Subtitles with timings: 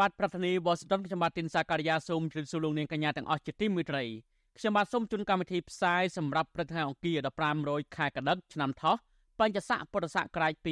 [0.00, 4.04] បាទប្រធានាធិបតី Washington ខ្ញុំបាទទីនសាការីយ៉ាសូមជម្រាបសួរលោកនាងកញ្ញាទាំងអស់ជាទីមេត្រី
[4.58, 7.16] ខ្ញុំបាទសូមជូនកម្មវិធីផ្សាយសម្រាប់ព្រឹត្តិការណ៍អង្គារ
[7.56, 8.96] 1500ខែកដិកឆ្នាំថោះ
[9.40, 10.66] បញ្ញស័កពុទ្ធសករាជ2567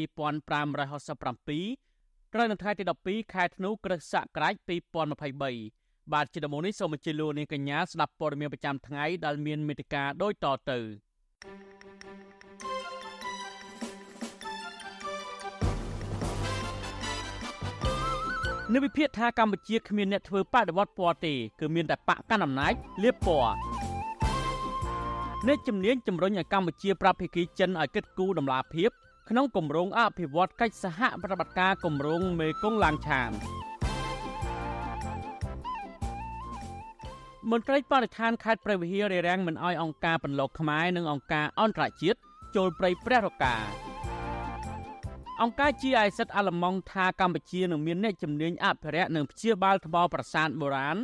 [2.33, 4.55] ត្រូវនៅថ្ងៃទី12ខែធ្នូគ្រិស្តសករាជ
[5.33, 10.79] 2023បាទជាដំបូងនេះសូមអញ្ជើញលោកនាងកញ្ញាស្ដាប់ព័ត៌មានប្រចាំថ្ងៃដែលមានមេត្តាដូចតទៅ
[18.75, 23.55] នៅវិភាគថាកម្ពុជាគ្មានអ្នកធ្វើបដិវត្តពណ៌ទេគឺមានតែបកកាន់អំណាចលៀបពណ៌
[25.47, 28.91] អ្នកជំនាញជំរុញឲ្យកម្ពុជាប្រាប់ភាគីចិនឲ្យគិតគូរដំណាភាព
[29.29, 33.31] ក្នុងគម្រោងអភិវឌ្ឍកិច្ចសហប្រតិបត្តិការគម្រោងមេគង្គឡាងឆាន
[37.51, 42.19] មន្ត្រីបរិស្ថានខេត្តព្រះវិហាររារាំងមិនអោយអង្គការបន្លកខ្មែរនិងអង្គការអន្តរជាតិ
[42.57, 43.57] ចូលព្រៃព្រះរកា
[45.43, 50.97] អង្គការ GIZ អាឡម៉ង់ថាកម្ពុជានឹងមានអ្នកជំនាញអភិរក្សនិងព្យាបាលថ្មប្រាសាទបុរាណ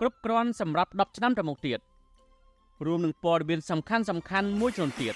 [0.00, 1.78] គ្រប់គ្រាន់សម្រាប់10ឆ្នាំទៅមុខទៀត
[2.86, 5.14] រួមនឹងព័ត៌មានសំខាន់សំខាន់មួយចំនួនទៀត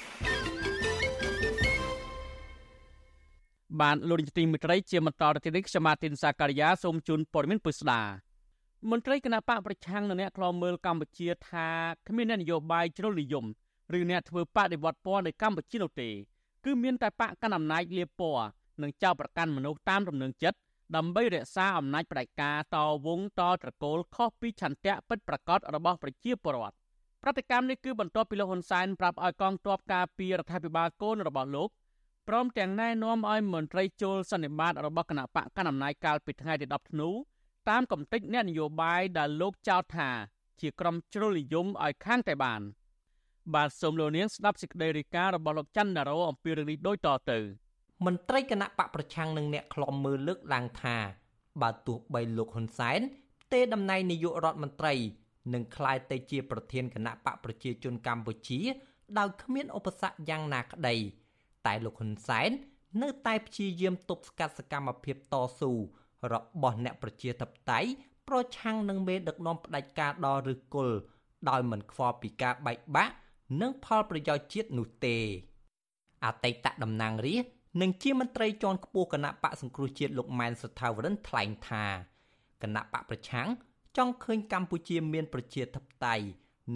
[3.80, 8.00] បានលោកនាយកទីមេត្រីជាបន្តទៅទៀតនេះខ្ញុំម៉ាទីនសាការីយ៉ាសូមជូនព័ត៌មានពុស្ដា
[8.90, 11.68] មន្ត្រីគណៈបកប្រឆាំងនិងអ្នកខ្លោមើលកម្ពុជាថា
[12.08, 13.44] គ្មានអ្នកនយោបាយជ្រុលនិយម
[13.98, 16.10] ឬអ្នកធ្វើបដិវត្តពណ៌នៅកម្ពុជានោះទេ
[16.64, 20.58] គឺមានតែបកកណ្ដាលអំណាចលៀបពណ៌ និងចៅប្រកាន់មនុស្សតាមរំនឹងចិត្ត
[20.96, 26.76] ដើម្បីរក្សាអំណាចផ្ដាច់ការតវងតត្រកូលខុសពីឆន្ទៈពិតប្រាកដរបស់ប្រជាពលរដ្ឋ
[27.22, 31.68] ប្រតិកម្មនេះគឺបន្ទាប់ពីលោកហ៊ុនសែនប្រាប់ឲ្យកងទ័ពការពាររដ្ឋាភិបាលកូនរបស់លោក
[32.28, 37.08] ព្រមទាំងណែនាំឲ្យមន្ត្រីចូលសន្និបាតរបស់គណៈបកកណ្ដាលអំណាចកាលពីថ្ងៃទី10ធ្នូ
[37.68, 40.10] តាមកំតិចអ្នកនយោបាយដែលលោកចោទថា
[40.60, 42.60] ជាក្រុមជ្រុលនិយមឲ្យខាងតែបាន
[43.54, 47.38] បាទសូមលោកនាងស្ដាប់សេចក្តីរាយការណ៍របស់លោកច័ន្ទនរោអំពីរឿងនេះដូចតទៅ
[48.06, 50.96] មន្ត្រីគណៈបកប្រឆាំងនិងអ្នកខ្លំមើលលើកឡើងថា
[51.62, 53.00] បើទោះបីលោកហ៊ុនសែន
[53.42, 54.94] ផ្ទេតំណែងនាយករដ្ឋមន្ត្រី
[55.54, 58.60] នឹងក្លាយទៅជាប្រធានគណៈបកប្រជាជនកម្ពុជា
[59.18, 60.96] ដោយគ្មានឧបសគ្គយ៉ាងណាក្តី
[61.66, 62.50] តែលោកហ៊ុនសែន
[63.02, 65.72] នៅតែព្យាយាមទប់ស្កាត់សកម្មភាពតស៊ូ
[66.32, 67.88] របស់អ្នកប្រជាធិបតេយ្យ
[68.28, 70.96] ប្រឆាំងនឹងមេដឹកនាំផ្ដាច់ការដល់ឬគល់
[71.48, 73.14] ដោយមិនខ្វល់ពីការបែកបាក់
[73.60, 75.16] និងផលប្រយោជន៍ជាតិនោះទេ
[76.24, 81.84] អតីតតំណាងរាស្ត្រ និងជាមន្ត្រីជាន់ខ្ពស់គណៈបកសង្គ្រោះជាតិលោកម៉ែនសថាវរិនថ្លែងថា
[82.62, 83.48] គណៈបកប្រឆាំង
[83.96, 86.26] ចង់ឃើញកម្ពុជាមានប្រជាធិបតេយ្យ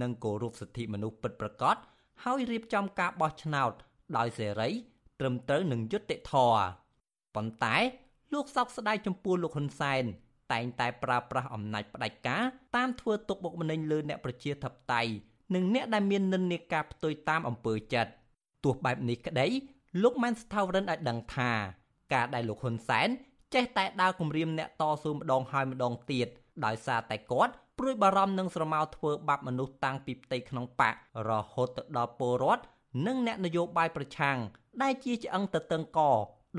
[0.01, 1.77] និងគោរពសិទ្ធិមនុស្សពិតប្រាកដ
[2.25, 3.73] ហើយរៀបចំការបោះឆ្នោត
[4.17, 4.69] ដោយសេរី
[5.21, 6.63] ត្រឹមត្រូវនឹងយុត្តិធម៌
[7.35, 7.77] ប៉ុន្តែ
[8.33, 10.05] លោកសោកស្ដាយចំពោះលោកហ៊ុនសែន
[10.53, 12.43] តែងតែប្រើប្រាស់អំណាចផ្ដាច់ការ
[12.77, 15.13] តាមធ្វើទុកបុកម្នេញលើអ្នកប្រជាធិបតេយ្យ
[15.55, 18.11] និងអ្នកដែលមាននិន្នាការផ្ទុយតាមអំពើចិត្ត
[18.65, 19.47] ទោះបែបនេះក្តី
[20.01, 21.51] លោកម៉ែនស្ថាវរិនឲ្យដឹងថា
[22.13, 23.09] ការដែលលោកហ៊ុនសែន
[23.55, 26.29] ចេះតែដើរគំរាមអ្នកតស៊ូម្ដងហើយម្ដងទៀត
[26.65, 30.95] ដោយសារតែគាត់ព្រួយបារម្ភនឹងស្រមោលធ្វើបាបមនុស្សតាំងពីផ្ទៃក្នុងបក
[31.29, 32.63] រហូតទៅដល់ពលរដ្ឋ
[33.07, 34.39] និងអ្នកនយោបាយប្រឆាំង
[34.83, 36.01] ដែលជាឆ្អឹងទៅតឹងក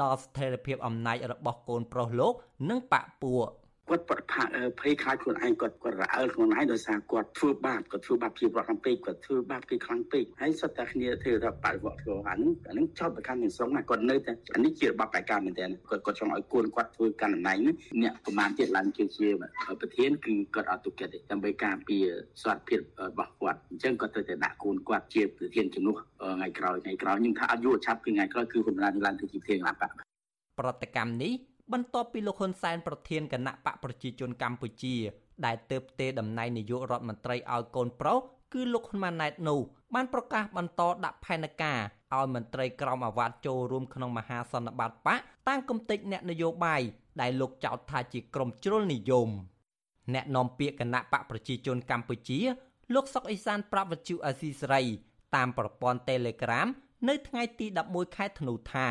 [0.02, 2.34] ដល់ស្ថិរភាពអំណាចរបស់កូនប្រុសលោក
[2.70, 3.48] និងបកពួក
[3.90, 4.44] គាត់ប្រផា
[4.80, 19.28] ភ័យខ្លាចខ្លួនឯងគាត់គាត់រអើលខ្លួនឯងដោយសារគាត់ធ្វើបាបគាត់ធ្វើបាបជីវរដ្ឋខាងពេកគាត់ធ្វើបាបគេខ្លាំងពេកហើយសុទ្ធតែគ្នាធ្វើថាបរិវត្តធ្វើអានឹងអានឹងចោតប្រកាន់ទាំងស្រុងណាគាត់នៅតែអានេះជារបបបែកការមែនតើគាត់គាត់ចង់ឲ្យកូនគាត់ធ្វើកាន់តំណែងនេះអ្នកប្រមាណទៀតឡើងជាជា
[19.82, 22.06] ប្រធានគឺគាត់អត់ទុកចិត្តទេដើម្បីការពារ
[22.44, 29.92] សុខភាពរបស់គាត់អញ្ចឹងគាត់ត្រូវតែដាក់កូនគាត់ជាប្រធានជំនួសថ្ងៃក្រោយថ្ងៃក្រោយ nhưng ថាអត់យូរឆាប់គឺថ្ងៃក្រោយគឺហ៊ុនម៉ាណែតឡើងទៅជាប្រធានគណៈបក
[30.60, 34.96] ប្រតិកម្មនេះ បន្ទាប់ពីលោកហ៊ុនសែនប្រធានគណៈបកប្រជាជនកម្ពុជា
[35.46, 38.18] ដែលទៅផ្ទេតំណែងនាយករដ្ឋមន្ត្រីឲ្យកូនប្រុស
[38.54, 39.60] គឺលោកហ៊ុនម៉ាណែតនោះ
[39.96, 41.80] បានប្រកាសបន្តដាក់ផែនការ
[42.14, 46.82] ឲ្យមន្ត្រីក្រមអាវ៉ាត់ចូលរួមក្នុងមហាសន្និបាតបកតាមគំតិចអ្នកនយោបាយ
[47.22, 49.30] ដែលលោកចោទថាជាក្រុមជ្រុលនិយម
[50.14, 52.40] អ្នកនាំពាក្យគណៈបកប្រជាជនកម្ពុជា
[52.94, 54.84] លោកសុកអេសានប្រាប់វិទ្យុអាស៊ីសេរី
[55.36, 56.68] តាមប្រព័ន្ធ Telegram
[57.10, 58.90] នៅថ្ងៃទី11ខែធ្នូថា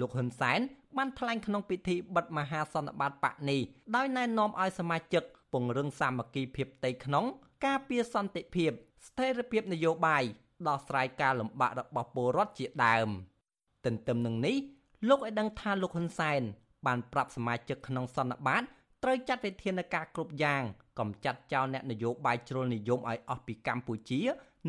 [0.00, 0.60] លោកហ៊ុនសែន
[0.96, 3.60] បានថ្លែងក្នុងពិធីបិទមហាសន្និបាតបកនេះ
[3.96, 5.22] ដោយណែនាំឲ្យសមាជិក
[5.52, 7.24] ពង្រឹងសាមគ្គីភាពផ្ទៃក្នុង
[7.66, 8.70] ការពារសន្តិភាព
[9.06, 10.24] ស្ថិរភាពនយោបាយ
[10.68, 13.08] ដោះស្រាយការលំបាករបស់ពលរដ្ឋជាដើម
[13.84, 14.56] ទន្ទឹមនឹងនេះ
[15.08, 16.42] លោកឲ្យដឹងថាលោកហ៊ុនសែន
[16.86, 18.62] បានប្រាប់សមាជិកក្នុងសន្និបាត
[19.02, 20.62] ត្រូវចាត់វិធានការគ្រប់យ៉ាង
[20.98, 24.20] កំចាត់ចោលអ្នកនយោបាយជ្រុលនិយមឲ្យអស់ពីកម្ពុជា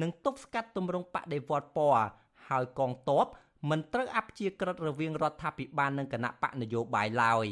[0.02, 2.06] និងទប់ស្កាត់ទម្រង់បដិវត្តពណ៌
[2.50, 3.26] ហើយកងទ័ព
[3.70, 7.48] មិនត្រូវអព្យាក្រឹតរវាងរដ្ឋាភិបាលនិងគណៈបកនយោបាយឡើយ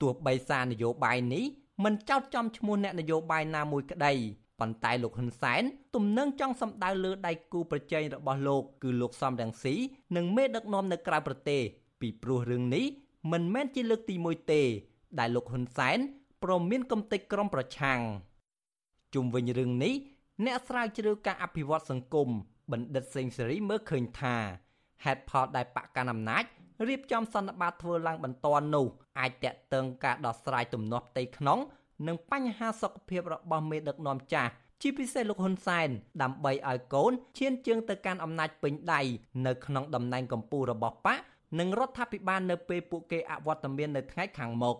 [0.00, 1.44] ទោះបីសារនយោបាយនេះ
[1.84, 4.12] មិនចោទចំឈ្មោះអ្នកនយោបាយណាមួយក្តី
[4.60, 5.62] ប៉ុន្តែលោកហ៊ុនសែន
[5.94, 9.74] ទំនឹងចង់សម្ដៅលើដៃគូប្រជែងរបស់លោកគឺលោកសំរងស៊ី
[10.16, 11.62] និងមេដឹកនាំនៅក្រៅប្រទេស
[12.00, 12.84] ពីព្រោះរឿងនេះ
[13.32, 14.62] មិនមែនជាលើកទី1ទេ
[15.18, 15.98] ដែលលោកហ៊ុនសែន
[16.42, 18.00] ព្រមមានកំទេចក្រុមប្រឆាំង
[19.14, 19.94] ជុំវិញរឿងនេះ
[20.44, 22.28] អ្នកស្រាវជ្រាវការអភិវឌ្ឍសង្គម
[22.72, 24.36] បណ្ឌិតសេងសេរីមើលឃើញថា
[25.04, 26.44] ហេតុផលដែលបកកណ្ដាលអំណាច
[26.88, 28.86] រៀបចំសន្និបាតធ្វើឡើងបន្ទាន់នោះ
[29.18, 31.58] អាចតេតឹងការដោះស្រាយទំនាស់ផ្ទៃក្នុង
[32.06, 34.50] និងបញ្ហាសុខភាពរបស់មេដឹកនាំចាស់
[34.82, 35.88] ជាពិសេសលោកហ៊ុនសែន
[36.22, 39.00] ដើម្បីឲ្យកូនឈានជើងទៅកាន់អំណាចពេញដៃ
[39.46, 41.18] នៅក្នុងតំណែងកម្ពុជារបស់បក
[41.58, 44.76] និងរដ្ឋាភិបាលនៅពេលពួកគេអវត្តមាននៅថ្ងៃខាងមុខ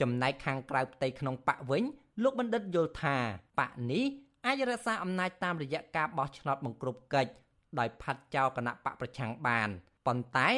[0.00, 1.82] ចំណែកខាងក្រៅផ្ទៃក្នុងបកវិញ
[2.22, 3.16] លោកបណ្ឌិតយល់ថា
[3.58, 4.04] បកនេះ
[4.46, 7.30] អាចរក្សាអំណាចតាមរយៈការបោះឆ្នោតបង្ក្រប់កិច្ច
[7.78, 9.68] ដោយផាត់ចោលគណៈបកប្រឆាំងបាន
[10.06, 10.48] ប៉ុន្តែ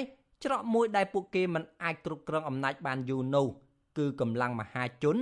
[0.45, 3.47] ច្រកមួយដែលពួកគេមិនអាចគ្រប់គ្រងអំណាចបានយូរនោះ
[3.99, 5.17] គឺកម្លាំងមហាជន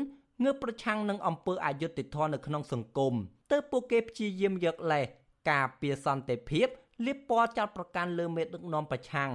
[0.44, 3.14] ងើបប្រឆាំងនឹងអំពើអយុត្តិធម៌នៅក្នុងសង្គម
[3.50, 5.05] ទើបពួកគេព្យាយាមយកលេស
[5.50, 6.69] ការពារសន្តិភាព
[7.06, 9.31] លៀបពណ៌ចាត់ប្រកាន់លើមេដឹកនាំប្រឆាំង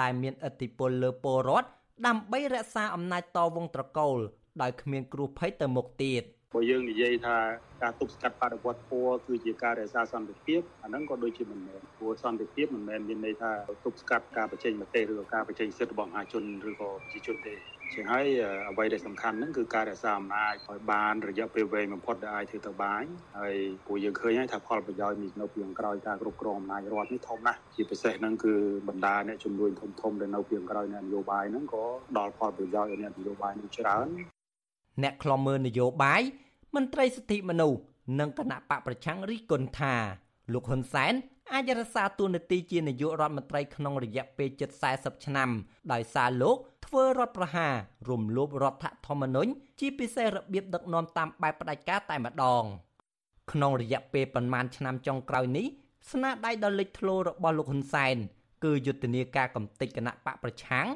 [0.00, 1.68] ដែលមានឥទ្ធិពលលើពលរដ្ឋ
[2.06, 4.16] ដើម្បីរក្សាអំណាចតវងត្រកូល
[4.62, 6.22] ដោយគ្មានគ្រោះភ័យទៅមុខទៀត
[6.54, 7.36] បើយើងនិយាយថា
[7.82, 13.50] ការទប់ស្កាត់បដិវត្តពណ៌គឺជាការរក្សាសន្តិភាពអាហ្នឹងក៏ដូចជាមិនមែនព្រោះសន្តិភាពមិនមែនមានន័យថា
[13.84, 17.54] ទប់ស្កាត់ការបញ្ចេញមតិឬក៏ការបញ្ចេញសិទ្ធិរបស់មហាជនឬក៏ប្រជាជនទេ
[17.94, 18.26] ជាងហើយ
[18.68, 23.04] អ្វីដែលសំខាន់ហ្នឹងគឺការរក្សាអំណាចឲ្យបានរយៈពេលវែងបំផុតដែលអាចធ្វើទៅបាន
[23.38, 28.54] ហើយព្រោះយើងឃើញហើយថាផលប្រយោជន៍នេះនៅពីក្រោយការគ្រប់គ្រងអំណាចរដ្ឋនេះធំណាស់ជាពិសេសហ្នឹងគឺ
[28.88, 31.84] បណ្ដាអ្នកជំនួយធំធំដែលនៅពីក្រោយអ្នកនយោបាយហ្នឹងក៏
[32.18, 34.06] ដល់ផលប្រយោជន៍ឲ្យអ្នកនយោបាយនឹងច្រើន
[35.02, 36.22] អ្នកខ្លំមើលនយោបាយ
[36.74, 37.80] មន្ត្រីសិទ្ធិមនុស្ស
[38.20, 39.94] និងគណៈបកប្រឆាំងរិះគន់ថា
[40.52, 41.14] លោកហ៊ុនសែន
[41.52, 45.50] អាចរក្សាតួនាទីជានាយករដ្ឋមន្ត្រីក្នុងរយៈពេលជិត40ឆ្នាំ
[45.92, 46.56] ដោយសារលោក
[46.86, 47.74] ធ្វើរដ្ឋប្រហារ
[48.08, 49.50] រំលោភរដ្ឋធម្មនុញ្ញ
[49.80, 52.64] ជាពិសេសរបៀបដឹកនាំតាមបែបផ្ដាច់ការតែម្ដង
[53.52, 55.66] ក្នុងរយៈពេលប្រមាណឆ្នាំចុងក្រោយនេះ
[56.10, 58.16] ស្នាដៃដ៏លេចធ្លោរបស់លោកហ៊ុនសែន
[58.64, 60.86] គឺយុទ្ធនាការកំទេចគណៈបកប្រឆាំង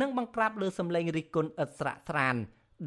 [0.00, 2.36] និងបង្ក្រាបលើសម្លេងរិះគន់ឥតស្រាកស្រាន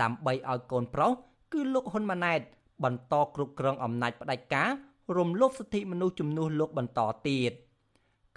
[0.01, 1.11] ដើម្បីឲ្យកូនប្រុស
[1.53, 2.41] គឺលោកហ៊ុនម៉ាណែត
[2.83, 4.69] បន្តគ្រប់គ្រងអំណាចផ្ដាច់ការ
[5.17, 7.51] រំលោភសិទ្ធិមនុស្សជំនួសលោកបន្តទៀត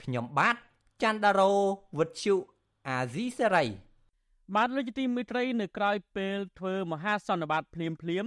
[0.02, 0.56] ខ្ញុំបាទ
[1.02, 1.52] ច័ន្ទដារោ
[1.98, 2.34] វុទ្ធុ
[2.88, 3.64] អាស៊ីសេរី
[4.54, 8.26] បាទលោកជាទីមេត្រីនៅក្រៅពេលធ្វើមហាសន្និបាតភ្លាមភ្លាម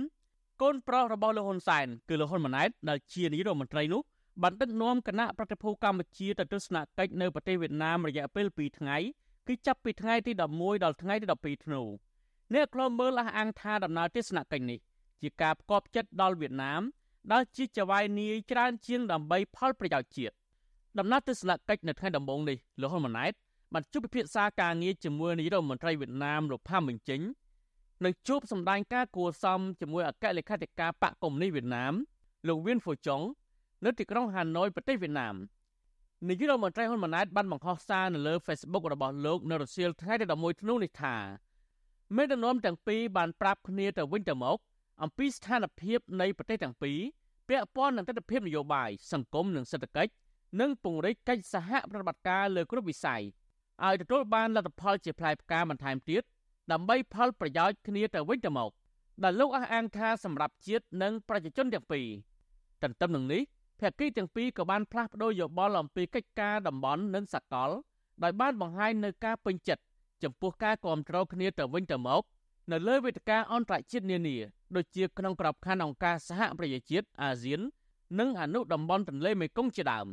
[0.61, 4.01] កូនប្រុសរបស់លោកហ៊ុនសែនគឺលោកហ៊ុនម៉ាណែតដែលជានាយករដ្ឋមន្ត្រីនោះ
[4.43, 8.97] បានដឹកនាំគណៈប្រតិភូកម្ពុជាទៅទស្សនកិច្ចនៅប្រទេសវៀតណាមរយៈពេល2ថ្ងៃ
[9.47, 11.81] គឺចាប់ពីថ្ងៃទី11ដល់ថ្ងៃទី12ធ្នូ
[12.53, 14.79] អ្នកខ្លមើលអះអាងថាដំណើរទស្សនកិច្ចនេះ
[15.21, 16.81] ជាការផ្គប់ចិត្តដល់វៀតណាម
[17.31, 20.35] ដែលជាចវាយនីយច្រើនជាងដើម្បីផលប្រយោជន៍ជាតិ
[20.99, 23.33] ដំណើរទស្សនកិច្ចនៅថ្ងៃដំបូងនេះលោកហ៊ុនម៉ាណែត
[23.73, 27.21] បានជួបពិភាក្សាការងារជាមួយនាយរដ្ឋមន្ត្រីវៀតណាមលោកផាំមិញចេញ
[28.03, 31.93] និងជួបសម្ដែងការគួសមជាមួយអគ្គលេខាធិការបកកុម្មុយនីសវៀតណាម
[32.47, 33.21] លោកវៀនហ្វូចុង
[33.85, 35.35] នៅទីក្រុងហាណូយប្រទេសវៀតណាម
[36.27, 41.15] នាយករដ្ឋមន្ត្រីហ៊ុនម៉ាណែតបានបង្ហោះសារនៅលើ Facebook របស់លោកនៅរសៀលថ្ងៃទី11ធ្នូនេះថា
[42.15, 44.57] មេដឹកនាំទាំងពីរបានប្រាប់គ្នាទៅវិញទៅមក
[45.03, 46.99] អំពីស្ថានភាពនៃប្រទេសទាំងពីរ
[47.49, 50.11] ពាក់ព័ន្ធនឹងទស្សនវិជ្ជានយោបាយសង្គមនិងសេដ្ឋកិច្ច
[50.59, 53.21] និងពង្រីកកិច្ចសហប្រតិបត្តិការលើគ្រប់វិស័យ
[53.85, 56.23] ឲ្យទទួលបានលទ្ធផលជាផ្លែផ្កាបន្ថែមទៀត
[56.71, 58.71] ដើម្បីផលប្រយោជន៍គ្នាទៅវិញទៅមក
[59.23, 62.07] ដែលលោកអះអាងថាសម្រាប់ជាតិនិងប្រជាជនទាំងពីរ
[62.83, 63.41] ទន្ទឹមនឹងនេះ
[63.79, 67.69] ភាគីទាំងពីរក៏បានផ្លាស់ប្តូរយោបល់អំពីកិច្ចការតំបន់និងសកល
[68.23, 69.83] ដោយបានបង្ហាញនៅការពេញចិត្ត
[70.23, 72.23] ចំពោះការគ្រប់គ្រងគ្នាទៅវិញទៅមក
[72.71, 74.37] នៅលើវេទិកាអន្តរជាតិនានា
[74.75, 77.61] ដូចជាក្នុងក្របខ័ណ្ឌអង្គការសហប្រជាជាតិអាស៊ាន
[78.19, 80.07] និងអនុតំបន់ទន្លេមេគង្គជាដើម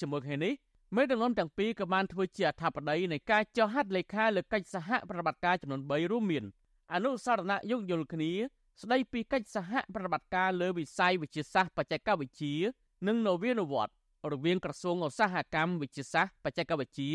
[0.00, 0.52] ជាមួយគ្នានេះ
[0.96, 6.44] មេដឹកនាំទាំងពីរក៏បានធ្វើជាអធិបតីនៃការចុះហត្ថលេខាលើកិច្ចសហប្រតិបត្តិការចំនួន3រួមមាន
[6.92, 8.32] អនុសារណៈយោគយល់គ្នា
[8.82, 12.54] ស្ដីពីកិច្ចសហប្រតិបត្តិការលើវិស័យវិទ្យាសាស្ត្របច្ចេកវិទ្យា
[13.06, 13.94] និងនវានុវត្តន៍
[14.32, 17.12] រវាងក្រសួងឧស្សាហកម្មវិទ្យាសាស្ត្របច្ចេកវិទ្យា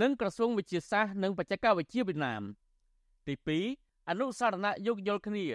[0.00, 2.42] និងក្រសួងវិទ្យាសាស្ត្រនិងបច្ចេកវិទ្យាវៀតណាម
[3.26, 3.34] ទី
[3.72, 5.46] 2អនុសារណៈយោគយល់គ្នា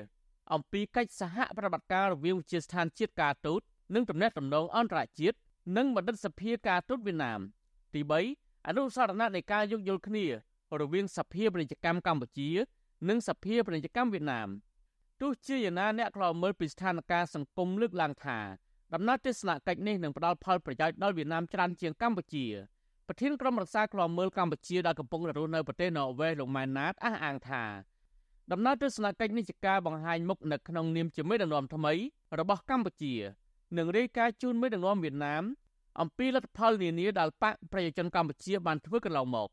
[0.54, 3.62] អំពីកិច្ចសហប្រតិបត្តិការរវាងវិទ្យាស្ថានជាតិការទូត
[3.96, 5.38] និងទំនាក់ទំនងអន្តរជាតិ
[5.78, 7.40] និងបណ្ឌិតសភាការទូតវៀតណាម
[7.94, 8.02] ទី
[8.36, 10.26] 3អនុសារណៈនៃការយោគយល់គ្នា
[10.80, 12.50] រវាងសភាពាណិជ្ជកម្មកម្ពុជា
[13.10, 14.50] និងសភាពាណិជ្ជកម្មវៀតណាម
[15.22, 18.40] ទោះជាយ៉ាងណាអ្នកខ្លោមើលពីស្ថានភាពសង្គមលើកឡើងថា
[18.94, 22.46] ដំណើរទស្សនកិច្ចនេះនឹងផ្ដល់ផលប្រយោជន៍ដល់វៀតណាមច្រើនជាងកម្ពុជា
[23.08, 27.64] ប្រធានក្រុមរក្សាខ្លោមើលកម្ពុជាដែលកំពុងរស់នៅប្រទេសន័រវេសលោកម៉ែនណាតអះអាងថា
[28.52, 31.94] ដំណើរទស្សនកិច្ចនេះជាការបង្ហាញមុខនៅក្នុងនាមជាមេដឹកនាំថ្មី
[32.40, 33.14] របស់កម្ពុជា
[33.78, 35.44] និងរាយការណ៍ជូនមេដឹកនាំវៀតណាម
[36.02, 39.50] អំពីលទ្ធផលនានាដែលបកប្រជាជនកម្ពុជាបានធ្វើកន្លងមក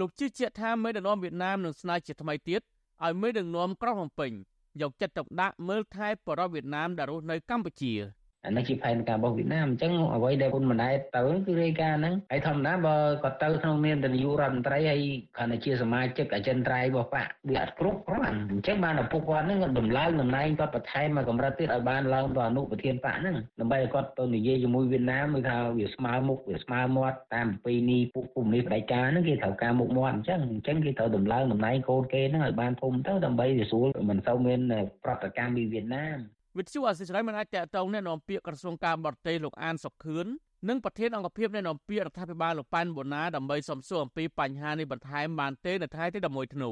[0.00, 2.60] លោកជឿជាក់ថាមេដឹកនាំវៀតណាមនឹងស្នើជាថ្មីទៀត
[3.04, 4.32] ឲ្យមេដឹកនាំក្រុងភ្នំពេញ
[4.80, 7.94] យកចិត្តទុកដាក់មើលថែបរិវវៀតណាមដែលរស់នៅកម្ពុជា។
[8.46, 15.02] អានេះជាផែនការរបស់វៀតណាមអញ្ចឹងអ្វីដែលហ៊ុនម៉ាណែតទៅគឺរាយការណ៍ហ្នឹងហើយធម្មតាបើគាត់ទៅក្នុងនាមនាយករដ្ឋមន្ត្រីហើយ
[15.36, 34.60] គ្រាន់តែជាសមាជិកអចិន្ត្រៃយ៍របស់បកវាអត់គ្រប់គ្រាន់អញ្ចឹងបានឪពុកគាត់ហ្នឹងគាត់ដំឡើងតំណែងគាត់បន្ថែមមកកម្រិតទៀតឲ្យបានឡើងទៅអនុប្រធានបកហ្នឹងដើម្បីឲ្យគាត់ទៅនិយាយជាមួយវៀតណាមមើលថាវាស្មើមុខវាស្មើមាត់តាមពីនេះពុកពុំនេះបដិការហ្នឹងគេត្រូវការមុខមាត់អញ្ចឹងអញ្ចឹងគេត្រូវដំឡើងតំណែងកូនគេហ្នឹងឲ្យបានធំទៅដើម្បីវាស្រួលមិនសូវមាន
[35.04, 36.18] ប្រតិកម្មពីវៀតណាម
[36.56, 40.26] វិទ្យុអាស៊ីសេរីមិនអាចតាក់ទងអ្នកនាំពាក្យក្រសួងការបរទេសលោកអានសុខឿន
[40.68, 46.70] និងប្រធានអង្គភិបអ្នកនាំពាក្យរដ្ឋាភិបាលលោកប៉ែនបូណាដើម្បីសំសួរអំពីបញ្ហានេះបន្ថែមបានទេនៅថ្ងៃទី11ធ្នូ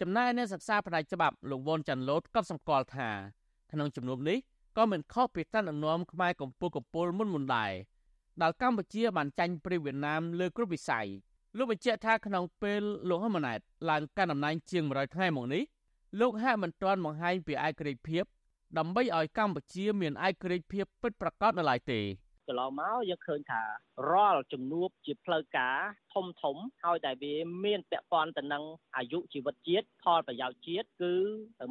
[0.00, 3.10] ចំណែកអ្នកសិក្សាផ្នែកច្បាប់លោកវ៉ុនចាន់ឡូតក៏សម្គាល់ថា
[3.72, 4.38] ក្នុងជំនុំនេះ
[4.76, 7.72] ក៏មិនខុសពីឋានដឹកនាំខ្មែរកម្ពុជាកំពូលមុនមុនដែរ
[8.42, 11.06] ដល់កម្ពុជាបានចាញ់ប្រទេសវៀតណាមលើគ្រប់វិស័យ
[11.56, 15.62] លោកបញ្ជាក់ថាក្នុងពេលលោកហ៊ុនម៉ាណែតឡើងកាន់អំណាចជាង100ថ្ងៃមកនេះ
[16.20, 18.24] លោកហាក់មិនទាន់បង្ហាញពីឯករាជ្យភាព
[18.78, 22.00] ដើម្បីឲ្យកម្ពុជាមានឯករាជ្យភាពពិតប្រាកដនៅឡើយទេ
[22.48, 23.62] កន្លងមកយើងឃើញថា
[24.10, 25.78] រាល់ជំនួបជាផ្លូវការ
[26.14, 27.34] ធំធំហើយតែវា
[27.64, 28.64] មានពាក់ព័ន្ធទៅនឹង
[28.96, 31.14] អាយុជីវិតជាតិផលប្រយោជន៍ជាតិគឺ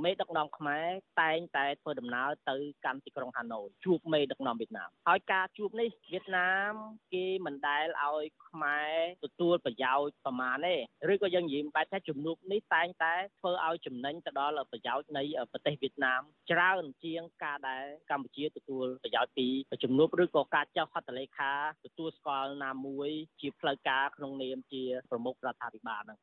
[0.04, 0.88] មេដឹកនាំខ្មែរ
[1.22, 6.74] តែងតែធ្វើដំណើរទៅកាន់ទីក្រុងហាណូយជួបមេដឹកនាំវៀតណាមហើយការជួបនេះវៀតណាម
[7.13, 8.94] គេមិនដែលឲ្យខ្មែរ
[9.25, 10.75] ទទួលប្រយោជន៍ប្រមាណទេ
[11.12, 19.48] ឬក៏យើងនិយាយបែបថាជំនួបនេះតែងតែធ្វើឲ្យចំណេញទៅដល់ប្រយោជន៍នៃប្រទេសវៀតណាមច្រើនជាងការដែលកម្ពុជាទទួលប្រយោជន៍ពី
[19.84, 21.51] ជំនួបឬក៏ការចុះហត្ថលេខា
[21.86, 23.10] ទទួលស្គាល់ណាមួយ
[23.42, 26.20] ជាផ្លូវការក្នុងនាមជាប្រមុខរដ្ឋាភិបាលហ្នឹង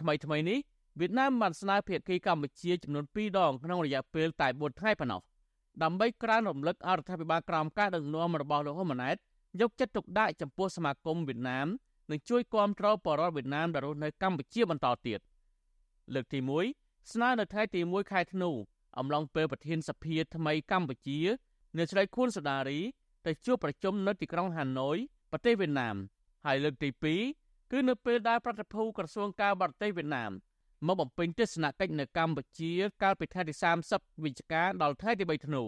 [0.00, 0.58] ថ្មីថ្មីនេះ
[1.00, 5.20] វៀតណាមបានស្នើភាគីកម្ពុជាចំនួន2ដងក្នុងរយៈពេលតែ4ថ្ងៃប៉ុណ្ណោះ
[5.82, 9.16] ដើម្បីក្រើនរំលឹកអរដ្ឋាភិបាលក្រោមការដឹកនាំរបស់លោកហ៊ុនម៉ាណែត
[9.60, 11.66] យកចិត្តទុកដាក់ចំពោះសមាគមវៀតណាម
[12.10, 15.20] និងជួយគាំទ្របរិវត្តវៀតណាមដែលរស់នៅកម្ពុជាបន្តទៀត
[16.14, 16.38] លើកទី
[16.74, 18.50] 1ស្នើនៅថ្ងៃទី1ខែធ្នូ
[18.98, 21.20] អំឡុងពេលប្រធានសភាថ្មីកម្ពុជា
[21.76, 22.78] អ្នកស្រីខួនសដារី
[23.26, 24.96] ទៅជួបប្រជុំនៅទីក្រុងហាណូយ
[25.32, 25.96] ប្រទេសវៀតណាម
[26.46, 26.88] ហើយលើកទី
[27.30, 30.32] 2គឺនៅពេលដែលប្រតិភូក្រសួងការបរទេសវៀតណាម
[30.86, 32.70] មកបំពេញទស្សនកិច្ចនៅកម្ពុជា
[33.02, 33.54] កាលពីថ្ងៃទី
[33.88, 35.62] 30វិច្ឆិកាដល់ថ្ងៃទី3ធ្នូ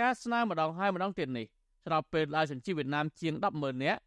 [0.00, 1.46] ការស្នើម្ដងហើយម្ដងទៀតនេះ
[1.84, 4.00] ស្របពេលដែលសញ្ជីវៀតណាមជាង100000នាក់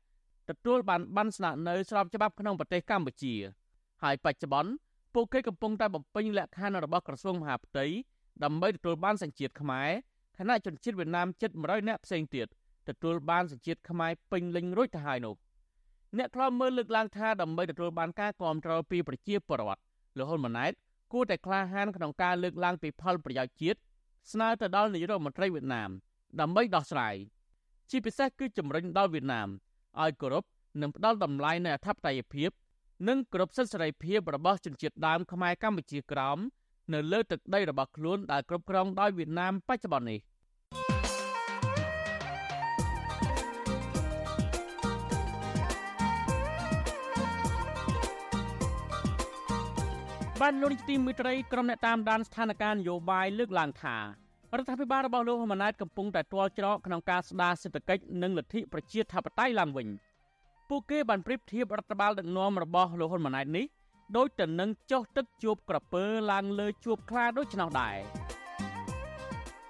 [0.49, 3.33] ទទួលបានបានស្នាក់នៅស្របច្បាប់ក្នុងប្រទេសកម្ពុជា
[4.03, 4.71] ហើយបច្ចុប្បន្ន
[5.13, 7.85] ពួកគេកំពុងតែបំពេញលក្ខខណ្ឌរបស់ក្រសួងមហាផ្ទៃ
[8.43, 9.89] ដើម្បីទទួលបានសញ្ជាតិខ្មែរ
[10.37, 12.47] ខណៈជនជាតិវៀតណាមជិត100នាក់ផ្សេងទៀត
[12.87, 15.35] ទទួលបានសញ្ជាតិខ្មែរពេញលេញរួចទៅហើយនោះ
[16.17, 19.81] អ្នកខ្លំមើលលើកឡើងថាដើម្បីទទួលបានការគ្រប់គ្រងពីប្រជាពលរដ្ឋ
[20.17, 20.71] លោកហ៊ុនម៉ាណែត
[21.11, 23.79] គួរតែក្លាហានក្នុងការលើកឡើងពីផលប្រយោជន៍ជាតិ
[24.31, 25.89] ស្នើទៅដល់នាយករដ្ឋមន្ត្រីវៀតណាម
[26.39, 27.15] ដើម្បីដោះស្រាយ
[27.89, 29.49] ជាពិសេសគឺជំរុញដល់វៀតណាម
[30.01, 30.43] ឲ្យគោរព
[30.81, 32.51] និងផ្ដល់តម្លៃនៃអធិបតេយ្យភាព
[33.07, 36.37] និងគោរពសិទ្ធិសេរីភាពរបស់ជនជាតិដើមខ្មែរកម្ពុជាក្រោម
[36.93, 40.19] នៅលើទឹកដីរបស់ខ្លួនដែលគ្រប់គ្រងដោយវៀតណាមបច្ចុប្បន្ននេះ
[50.45, 54.03] បានលោកនាយកទីមេត្រីក្រុមអ្នកតាមដានស្ថានភាពនយោបាយលើកឡើងថារ
[54.61, 59.87] ដ្ឋាភិបាលរបស់លោកហ៊ុនម៉ាណែតកំពុងតែទាល់ច្រកក្នុងការស្ដារសេដ្ឋកិច្ចនិងលទ្ធិប្រជាធិបតេយ្យឡើងវិញ
[60.69, 63.65] ពួកគេបានប្រៀបធៀបរដ្ឋបាលដឹកនាំរបស់លោកហ៊ុនម៉ាណែតនេះ
[64.17, 67.97] ដូចទៅនឹងចុះទឹកជួបក្រពើឡើងលើជួបខ្លាដូចនោះដែរ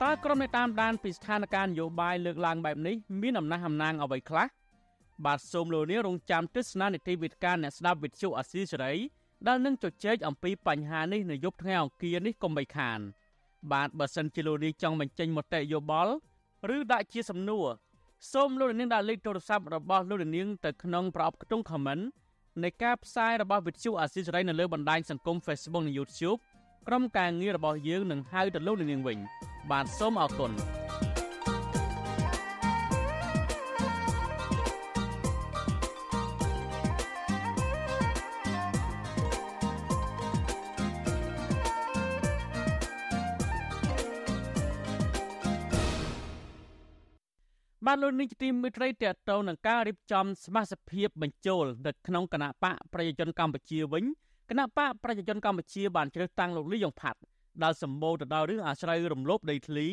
[0.04, 4.48] តើក្រុមអ្នកតាមដានពីស្ថានភាពនយោបាយលើកឡើងបែបនេះមានអំណះអំណាងអ្វីខ្លះ
[5.26, 8.94] បាទសូមលោកនាងរងចាំទស្សនានីតិវិទ្យាអ្នកស្ដាប់វិទ្យុអាស៊ីសេរី
[9.48, 13.00] ដែលនឹងជជែកអំពីបញ្ហានេះនៅយប់ថ្ងៃអង្គារនេះកុំបីខាន
[13.72, 16.14] បាទបើសិនជាលោកនាងចង់បញ្ចេញមតិយោបល់
[16.76, 17.68] ឬដាក់ជាសំណួរ
[18.34, 22.04] សូមលោកនាងដាក់លេខទូរស័ព្ទរបស់លោកនាងទៅក្នុងប្រអប់ខ្ទង់ comment
[22.64, 26.40] នៃការផ្សាយរបស់វិទ្យុអាស៊ីសេរីនៅលើបណ្ដាញសង្គម Facebook និង YouTube
[26.88, 29.18] ក្រុមការងាររបស់យើងនឹងហៅទៅលោកនាងវិញ
[29.72, 30.52] បាទសូមអរគុណ
[47.94, 54.04] បានលោកនេះជាទីមេត្រីតេតតងនឹងការរៀបចំសមាជិកភាពបញ្ចូលនៅក្នុងគណៈបកប្រជាជនកម្ពុជាវិញ
[54.50, 57.20] គណៈបកប្រជាជនកម្ពុជាបានជ្រើសតាំងលោកលីយ៉ុងផាត់
[57.64, 59.88] ដែលសម្បូរទៅដោយរឿងអាស្រ័យរំលោភដីធ្លី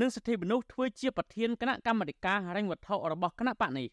[0.00, 3.86] និងសិទ្ធិមនុស្សធ្វើជាប្រធានគណៈកម្មាធិការហិរញ្ញវត្ថុរបស់គណៈបកនេះ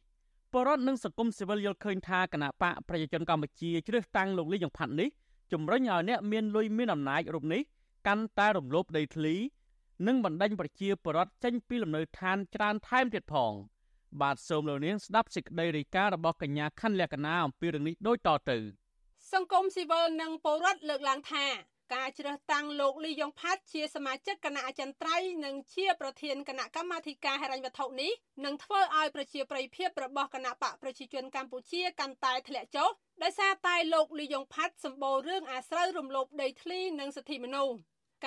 [0.54, 5.10] បរដ្ឋនិងសង្គមស៊ីវិលយល់ឃើញថាគណៈបកប្រជាជនកម្ពុជាជ្រើសតាំងលោកលីយ៉ុងផាត់នេះ
[5.52, 7.62] ជំរុញឲ្យអ្នកមានលុយមានអំណាចរូបនេះ
[8.08, 9.36] កាន់តែរំលោភដីធ្លី
[10.08, 13.54] និងបណ្ដេញប្រជាពលរដ្ឋចេញពីលំនៅឋានច្រើនថែមទៀតផង
[14.22, 18.58] បាទសូមលោកនាងស្ដាប់សេចក្តីរាយការណ៍របស់កញ្ញាខាន់លក្ខណាអំពីរឿងនេះដូចតទៅ
[19.34, 21.46] សង្គមស៊ីវិលនិងពលរដ្ឋលើកឡើងថា
[21.96, 28.12] ការជ្រើសតាំងលោកលីយ៉ុងផាត់ជាសមាជិកគណៈអចិន្ត្រៃយ៍និងជាប្រធានគណៈកម្មាធិការហិរញ្ញវត្ថុនេះ
[28.46, 32.90] នឹងធ្វើឲ្យប្រជាប្រិយភាពរបស់គណៈបកប្រជាជនកម្ពុជាកាន់តែធ្លាក់ចុះ
[33.24, 37.76] ដោយសារតែលោកលីយ៉ុងផាត់សម្បូររឿងអាស្រូវរំលោភដីធ្លីនិងសិទ្ធិមនុស្ស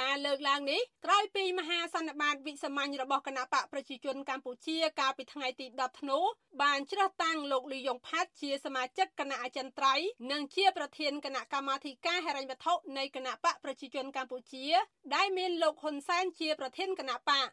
[0.00, 6.18] ការលើកឡើងនេះក្រោយពីមហាសន្និបាតវិសាមញ្ញរបស់គណៈបកប្រជាជនកម្ពុជាកាលពីថ្ងៃទី10ធ្នូ
[6.62, 14.66] បានជ្រើសតាំងលោកលីយ៉ុងផាត់ជាសមាជិកគណៈអចិន្ត្រៃយ៍និងជាប្រធានគណៈកម្មាធិការហិរញ្ញវត្ថុនៃគណៈបកប្រជាជនកម្ពុជា
[15.14, 17.48] ដែលមានលោកហ៊ុនសែនជាប្រធានគណៈបក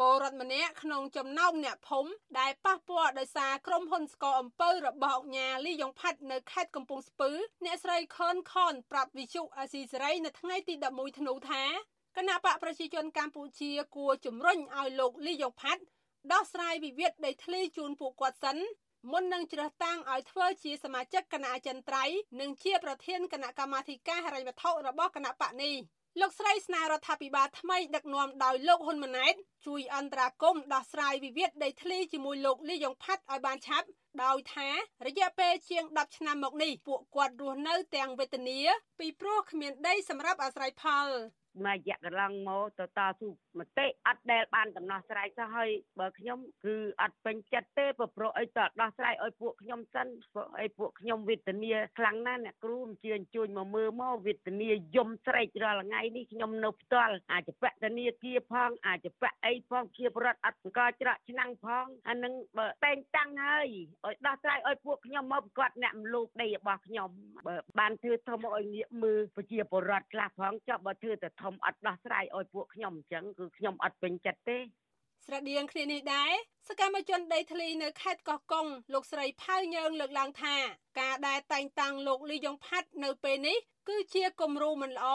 [0.00, 7.30] ពលរដ្ឋម្នាក់ក្នុងចំណោមអ្នកភូមិដែលប៉ះពាល់ដោយសារក្រុមហ៊ុនស្កអំពៅរបស់អង្គញាលីយ៉ុងផាត់នៅខេត្តកំពង់ស្ពឺ
[7.64, 11.62] អ្នកស្រីខនខនប្រាប់វិសុអាស៊ីសេរីនៅថ្ងៃទី11ធ្នូថា
[12.16, 15.82] គណៈបកប្រជាជនកម្ពុជាគួរជំរុញឲ្យលោកលីយ៉ុងផាត់
[16.32, 18.58] ដោះស្រាយវិវាទដីធ្លីជូនពួកគាត់សិន
[19.12, 25.74] មុននឹងជ្រើសតាំងឲ្យធ្វើជាសមាជិកគណៈអចិន្ត្រៃយ៍និងជាប្រធានគណៈកម្មាធិការហិរញ្ញវត្ថុរបស់គណៈបកនេះ
[26.18, 29.34] លោកស្រីស្នើរដ្ឋាភិបាលថ្មីដឹកនាំដោយលោកហ៊ុនម៉ាណែត
[29.66, 33.86] ជួយអន្តរាគមន៍ដោះស្រាយវិវាទដីធ្លីជាមួយលោកលីយ៉ុងផាត់ឲ្យបានឆាប់
[34.24, 34.68] ដោយថា
[35.06, 38.58] រយៈពេលជាង10ឆ្នាំមកនេះពួកគាត់រស់នៅទាំងវេទនា
[38.98, 41.08] ពីព្រោះគ្មានដីសម្រាប់អាស្រ័យផល
[41.64, 43.28] មួយរយៈកន្លងមកទៅតស៊ូ
[43.58, 63.66] មតិអត់ដែលបានដំណោះស្រាយសោះហើយបើខ្ញុំគឺអត់ពេញចិត្តទេព្រោះអីតដោះស្រាយឲ្យពួកខ្ញុំសិនព្រោះអីពួកខ្ញុំវេទនាខ្លាំងណាស់អ្នកគ្រូអញ្ជើញជួយមកមើលមកវេទនាយំស្រែករាល់ថ្ងៃនេះខ្ញុំនៅផ្ទាល់អាចបតនីគាផងអាចបអីផងជាប្រដ្ឋអត់ស្គាល់ច្រកឆ្នាំងផងអានឹងបើតែងតាំងហើយ
[64.04, 67.10] ឲ្យដោះស្រាយឲ្យពួកខ្ញុំមកប្រកាសអ្នកមលោកដីរបស់ខ្ញុំ
[67.46, 74.58] បើបានធ្វើធំឲ្យងាកមើលប្រជាពលរដ្ឋខ្លះផងចុះបើធ្វើតែធំអត់ដោះស្រាយឲ្យពួកខ្ញុំអញ្ចឹងគឺខ្ញុំអត់ពេញចិត្តទេ
[75.26, 76.32] ស្រដៀងគ្នានេះដែរ
[76.68, 80.56] សកម្មជនដីធ្លីនៅខេត្តកោះកុងលោកស្រីផៅញើង លើកឡើងថា
[81.00, 85.08] ការដែលតែងតាំងលោកលីយ៉ុងផាត់នៅពេលនេះគឺជាគំរូមិនល្អ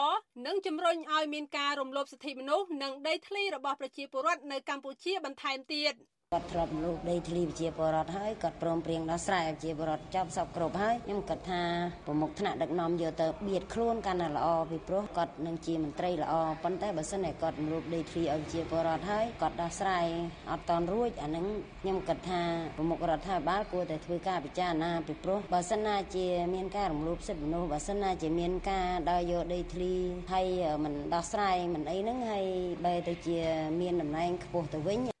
[0.46, 5.94] និងជំរុញឲ្យមានការរំលោភសិទ្ធិមនុស្សនិងដីធ្លីរបស់ប្រជាពលរដ្ឋនៅកម្ពុជាបន្ថែមទៀត។
[6.34, 11.62] គាត់ធ្លាប់លូកដីធ្លីប្រជាពលរដ្ឋហើយគាត់ព្រមព្រៀងដោះស្រាយឲ្យប្រជាពលរដ្ឋចាប់សពគ្រប់ហើយខ្ញុំគិតថា
[12.06, 20.06] ប្រមុខថ្នាក់ដឹកនាំយកទៅបៀតខ្លួនកាន់តែល្អពីព្រោះគាត់នឹងជាមន្ត្រីល្អប៉ុន្តែបើសិនតែគាត់លូកដីធ្លីឲ្យប្រជាពលរដ្ឋហើយគាត់ដោះស្រាយ
[20.50, 21.46] អត់តន់រួចអានឹង
[21.80, 22.42] ខ្ញុំគិតថា
[22.76, 29.92] ប្រមុខរដ្ឋាភិបាលគួរតែធ្វើការពិចារណាពីព្រោះបើសិនណាជាមានការរំលោភសិទ្ធិមនុស្សបើសិនណាជាមានការដើរយកដីធ្លី
[30.32, 30.46] ហើយ
[30.84, 32.46] មិនដោះស្រាយមិនអីហ្នឹងហើយ
[32.84, 33.38] បែរទៅជា
[33.80, 35.15] មានតំណែងខ្ពស់ទៅវិញ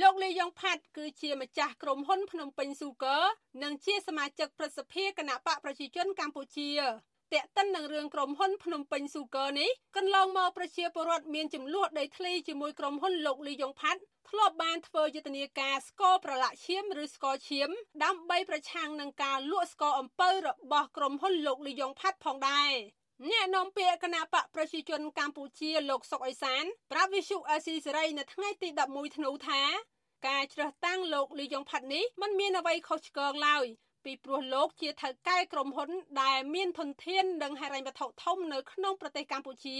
[0.00, 3.24] លោកលីយ៉ុងផាត់គឺជាម្ចាស់ក្រុមហ៊ុនភ្នំពេញស៊ូគ័រ
[3.62, 6.70] និងជាសមាជិកព្រឹទ្ធសភាគណៈបកប្រជាជនកម្ពុជា
[7.32, 17.70] តែកតិននឹងរឿងក្រុមហ៊ុនភ្នំពេញស៊ូគ័រនេះកន្លងមកប្រជាពលរដ្ឋមានចំនួនដីធ្លីជាមួយក្រុមហ៊ុនលោកលីយ៉ុងផាត់ធ្លាប់បានធ្វើយុទ្ធនាការស្គរប្រឡាក់ឈាមឬស្គរឈាម
[18.04, 22.72] ដើម្បីប្រឆាំងនឹងការលក់ស្គរអំពៅរបស់ក្រុមហ៊ុនលោកលីយ៉ុងផាត់ផងដែរ
[23.24, 29.62] អ្នកនាំពាក្យគណៈបកប្រជាជនកម្ពុជាលោកសុកអេសានប្រាប់វិសុអាស៊ីសេរីនៅថ្ងៃទី11ធ្នូថា
[30.28, 33.64] ការជ្រើសតាំងលោកលីយ៉ុងផាត់នេះមិនមានអ្វីខុសឆ្គងឡើយ
[34.04, 35.90] ពីព្រោះលោកជាថៅកែក្រុមហ៊ុន
[36.22, 39.76] ដែលមានធនធាននិងហិរញ្ញវត្ថុធំនៅក្នុងប្រទេសកម្ពុជា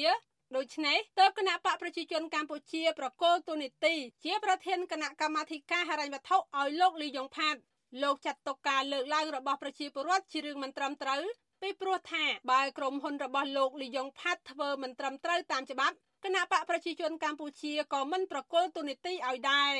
[0.57, 3.95] ដូច្នេះទើបគណៈបកប្រជាជនកម្ពុជាប្រកល់ទូនីតិ
[4.25, 7.61] ជាប្រធានគណៈកម្មាធិការហិរញ្ញវត្ថុឲ្យលោកលីយ៉ុងផាត់
[8.03, 11.23] លោកចាត់ទុកការលើកឡើងរបស់ប្រជាពលរដ្ឋជារឿងមិនត្រឹមត្រូវ
[11.67, 19.75] ពីព្រោះថាបើក្រុមហ៊ុនរបស់លោកលីយ៉ុងផាត់ធ្វើមិនត្រឹមត្រូវតាមច្បាប់គណៈបកប្រជាជនកម្ពុជាក៏មិនប្រកល់ទូនីតិឲ្យដែរ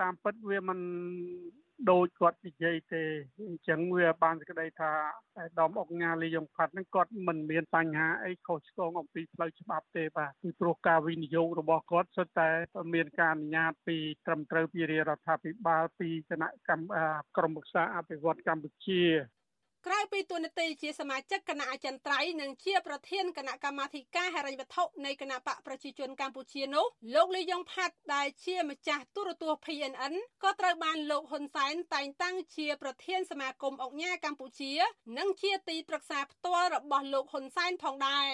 [0.00, 0.78] តាមពិតវាមិន
[1.90, 3.02] ដូចគាត់និយាយទេ
[3.48, 4.92] អញ្ចឹងវាបានសេចក្តីថា
[5.36, 12.48] ឯកឧត្តមអង្គការលីយ៉ុងផាត់ហ្នឹងគាត់មិនមានបញ្ហាអីខុសឆ្គងអំពីផ្លូវច្បាប់ទេបាទពីព្រោះការវិនិយោគរបស់គាត់សុទ្ធតែ
[12.94, 16.90] មានការអនុញ្ញាតពីត្រឹមត្រូវពីរាជរដ្ឋាភិបាលពីគណៈកម្ម
[17.36, 19.02] ក្រមប្រឹក្សាអភិវឌ្ឍកម្ពុជា
[19.86, 34.72] ក្រៅពីទូនាទីជាសមាជិកគណៈអចិន្ត្រៃយ៍និងជាប្រធានគណៈកម្មាធិការហិរញ្ញវត្ថុនៃគណៈបកប្រជាជនកម្ពុជានោះលោកលីយ៉ុងផាត់ដែលជាម្ចាស់ទូរទស្សន៍ PNN ក៏ត្រូវបានលោកហ៊ុនសែនតែងតាំងជាប្រធានសមាគមអង្គញាកម្ពុជា
[35.18, 38.32] និងជាទីប្រឹក្សាផ្ទាល់របស់លោកហ៊ុនសែនផងដែរ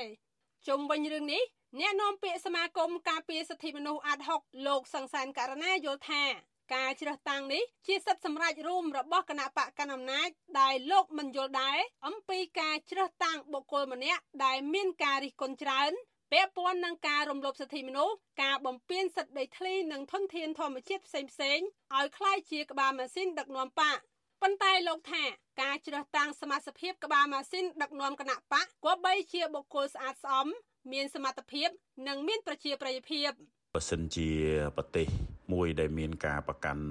[0.68, 1.42] ជុំវិញរឿងនេះ
[1.80, 6.24] អ្នកនាំពាក្យសមាគមការពារសិទ្ធិមនុស្សអាត់ហុកលោកសង្សានករណាយល់ថា
[6.73, 15.91] ការជ្រើសតាំងនេះជាសិទ្ធិសម្រេចរួមរបស់គណៈបកកណ្ដាលអំណាចដែលលោកមិនយល់ដែរអំពីការជ្រើសតាំងបុគ្គលម្នាក់ដែលមានការរិះគន់ច្រើន
[16.32, 21.60] ពាក់ព័ន្ធនឹងការរំលោភសិទ្ធិមនុស្សការបំពានសិទ្ធិដីធ្លីនិងធនធានធម្មជាតិផ្សេងផ្សេង
[21.97, 23.99] ឲ្យคล้ายជាក្បាលម៉ាស៊ីនដឹកនាំបក
[24.41, 25.23] ប៉ុន្តែលោកថា
[25.62, 30.47] ការជ្រើសតាំងសមាជិកក្បាលម៉ាស៊ីនដឹកនាំគណៈបកគប្បីជាបុគ្គលស្អាតស្អំ
[30.91, 31.69] មានសមត្ថភាព
[32.08, 33.30] និងមានប្រជាប្រិយភាព
[33.75, 34.30] បើសិនជា
[34.78, 35.08] ប្រទេស
[35.52, 36.85] មួយដែលមានការប្រកាន់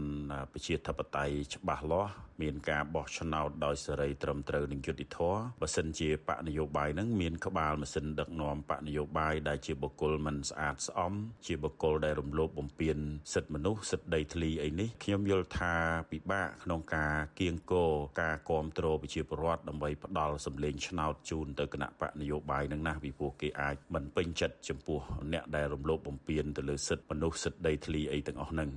[0.51, 2.11] ប្រជាធិបតេយ្យច្បាស់លាស់
[2.43, 11.13] មានការបោះឆ្នោតដោយសេរីត្រឹមត្រូវនិងយុត្តិធម៌បើសិនជាបកនយោបាយនឹងមានក្បាលម៉ាស៊ីនដឹកនាំបកនយោបាយដែលជាបុគ្គលមិនស្អាតស្អំ
[11.45, 12.97] ជាបុគ្គលដែលរំលោភបំពាន
[13.33, 15.73] សិទ្ធិមនុស្សសិទ្ធិដីធ្លីអីនេះខ្ញុំយល់ថា
[16.11, 24.99] ពិបាកក្នុងការគៀងគរការគ្រប់គ្រងប្រជាពលរដ្ឋដើម្បីផ្ដល់សម្លេងឆ្នោតជូនទៅគណៈបកនយោបាយនឹងណាពីព្រោះគេអាចមិនពេញចិត្តចំពោះ
[25.33, 28.71] អ្នកដែលរំលោភបំពានទៅលើសិទ្ធិមនុស្សសិទ្ធិដីធ្លីអីទាំងអស់ហ្នឹង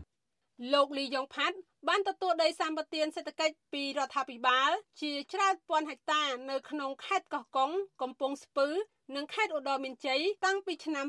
[0.72, 1.56] លោកលីយ៉ុងផាត់
[1.88, 7.70] បានទទួលដីសម្បត្តិសេដ្ឋកិច្ចពីរដ្ឋាភិបាល ជាច្រើនពាន់ហិកតា នៅក្នុងខេត្តកោះកុង
[8.02, 8.68] កំពង់ស្ពឺ
[9.16, 11.06] និងខេត្តឧត្តរមានជ័យតាំងពីឆ្នាំ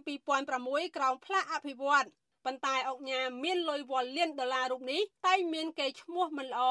[0.47, 2.07] 2006ក្រោមផ្លាកអភិវឌ្ឍ
[2.45, 6.63] ប៉ុន្តែអង្គញាមានលុយវ៉ាលានដុល្លាររូបនេះតែមានកេរ្តិ៍ឈ្មោះមិនល្អ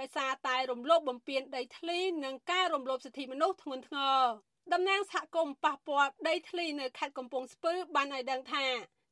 [0.00, 4.22] ដោយសារតែរំលោភបំពានដីធ្លីនិងការរំលោភសិទ្ធិមនុស្សធ្ងន់ធ្ងរ
[4.72, 8.66] តំណាងសហគមន៍ប៉ះពាល់ដីធ្លីនៅខេត្តកំពង់ស្ពឺបានឲ្យដឹងថា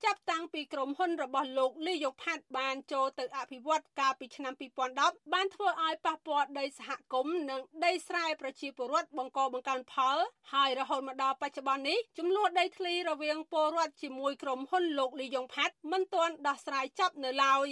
[0.05, 4.55] ចាប់តាំងពីក្រុមហ៊ុនរបស់លោកលីយ៉ុងផាត់បានចូលទៅអភិវឌ្ឍកាលពីឆ្នាំ
[4.93, 10.17] 2010បានធ្វើឲ្យប៉ះពាល់ដីសហគមន៍និងដីស្រែប្រជាពលរដ្ឋបង្កបង្កើនផល
[10.53, 17.69] ហើយរហូតមកដល់បច្ចុប្បន្ននេះចំនួនដីធ្លីរវាងពលរដ្ឋជាមួយក្រុមហ៊ុនលោកលីយ៉ុងផាត់មិនទាន់ដោះស្រាយចប់នៅឡើយ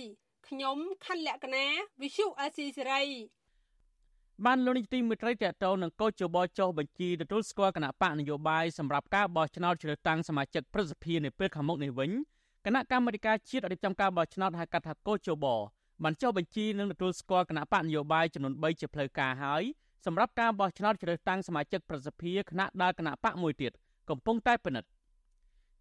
[0.49, 1.67] ខ្ញុំខណ្ឌលក្ខណា
[2.03, 3.05] វិសុអេស៊ីសេរី
[4.43, 12.11] បានលោកនាយទីមេត្រីតេតោនឹងកោជបចុះបញ្ជីទទួលស្គាល់គណៈបកនយោបាយសម្រាប់ការបោះឆ្នោតជ្រើសតាំងសមាជិកព្រឹទ្ធសភានៅពេលខាងមុខនេះវិញ
[12.67, 15.47] គណៈកម្មាធិការជាតិរៀបចំការបោះឆ្នោតហៅកាត់ថាកោជប
[16.03, 19.63] បានចុះបញ្ជីនិងទទួលស្គាល់គណៈបកនយោបាយចំនួន3ជាផ្លូវការហើយ
[20.05, 23.73] សម្រាប់ការបោះឆ្នោតជ្រើសតាំងសមាជិកព្រឹទ្ធសភាគណៈដើរគណៈបកមួយទៀត
[24.11, 24.89] កំពុងតែពិនិត្យ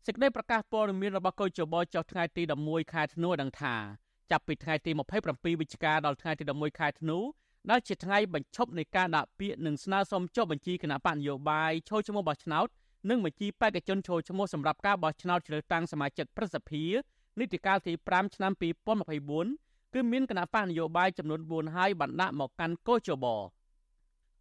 [0.05, 3.75] សេចក្តីប្រកាសព័ត៌មានរបស់កោជបចុះថ្ងៃទី11ខែធ្នូដឹងថា
[4.31, 4.91] ចាប់ពីថ្ងៃទី
[5.25, 7.19] 27វិច្ឆិកាដល់ថ្ងៃទី11ខែធ្នូ
[7.69, 12.67] ដែលជាថ្ងៃបញ្ឈប់នៃការដាក់ពាក្យនិងស្នើសុំចុះបញ្ជីគណៈបកនយោបាយចូលឈ្មោះបោះឆ្នោត
[13.09, 16.83] និងបញ្ជីបេក្ខជនចូលឈ្មោះសម្រាប់ការបោះឆ្នោតជ្រើសតាំងសមាជិកប្រសិទ្ធិ
[17.39, 18.51] នីតិកាលទី5ឆ្នាំ
[19.23, 23.25] 2024គឺមានគណៈបកនយោបាយចំនួន4ហើយបានដាក់មកកាន់កោជប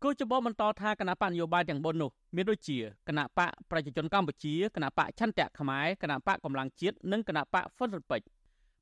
[0.02, 8.26] កោជបបន្តថាគណៈបកនយោបាយទាំង4នោះមានដូចជាគណៈបកប្រជាជនកម្ពុជាគណៈបកឆន្ទៈខ្មែរគណៈបកកម្លាំងជាតិនិងគណៈបកហ្វុនស៊ុនពេជ្រ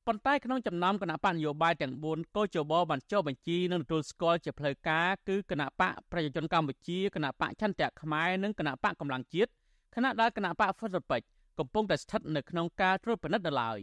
[0.07, 9.51] ប៉ុន្តែក្នុងចំណោមគណៈបកនយោបាយទាំង4កោជបបានចុះបញ្ជីនិងទទួលស្គាល់ជាផ្លូវការគឺគណៈបកប្រជាជនកម្ពុជាគណៈបកឆន្ទៈខ្មែរនិងគណៈបកកម្លាំងជាតិ
[9.95, 11.27] គណៈដែលគណៈបកហ្វុនស៊ុនពេជ្រ
[11.59, 13.79] កំពុងតែស្ថិតនៅក្នុងការត្រួតពិនិត្យដល់ឡើយ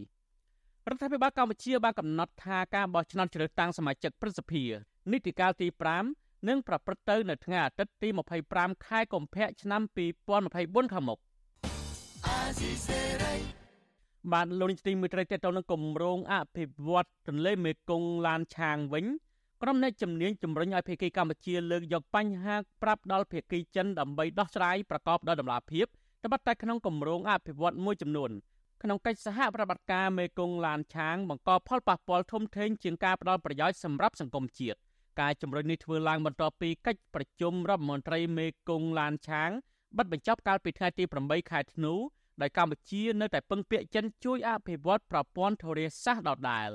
[0.90, 4.64] រដ្ឋាភិបាលកម្ពុជាបានកំណត់ថាការបោះឆ្នោតជ្រើសតាំងសមាជិកព្រឹទ្ធសភា
[5.12, 5.68] នីតិកាលទី
[6.08, 8.10] 5នឹងប្រព្រឹត្តទៅនៅថ្ងៃអាទិត្យទី
[8.48, 9.82] 25ខែកុម្ភៈឆ្នាំ
[10.38, 11.20] 2024ខាងមុខ
[14.34, 19.06] បានលោកនាយទីមេត្រីតទៅនឹងគម្រោងអភិវឌ្ឍទន្លេមេគង្គឡានឆាងវិញ
[19.62, 25.86] ក្រុមអ្នកជំនាញជំរុញឲ្យភាគីកម្ពុជាលើកយកបញ្ហាប្រាប់ដល់ភាគីចិនដើម្បីដោះស្រាយប្រកបដោយតម្លាភាព
[26.26, 28.32] ត្បិតតែក្នុងគម្រោងអភិវឌ្ឍមួយចំនួន
[28.84, 34.78] ក្នុងកិច្ចសហប្រតិបត្តិការមេគង្គឡានឆាងបង្កផលប៉ះពាល់ធំធេងជាងការផ្ដល់ប្រយោជន៍សម្រាប់សង្គមជាតិ
[35.22, 39.50] ការជំរុញនេះធ្វើឡើងបន្ទាប់ពីកិច្ចប្រជុំរដ្ឋមន្ត្រីមេគង្គឡានឆាង
[39.98, 41.94] បិទបញ្ចប់កាលពីថ្ងៃទី8ខែធ្នូ
[42.42, 46.70] ដោយកម្ពុជានៅតែពឹងពាក្យចិនជួយអភិវឌ្ឍប្រព័ន្ធធារាសាស្ត្រដដែល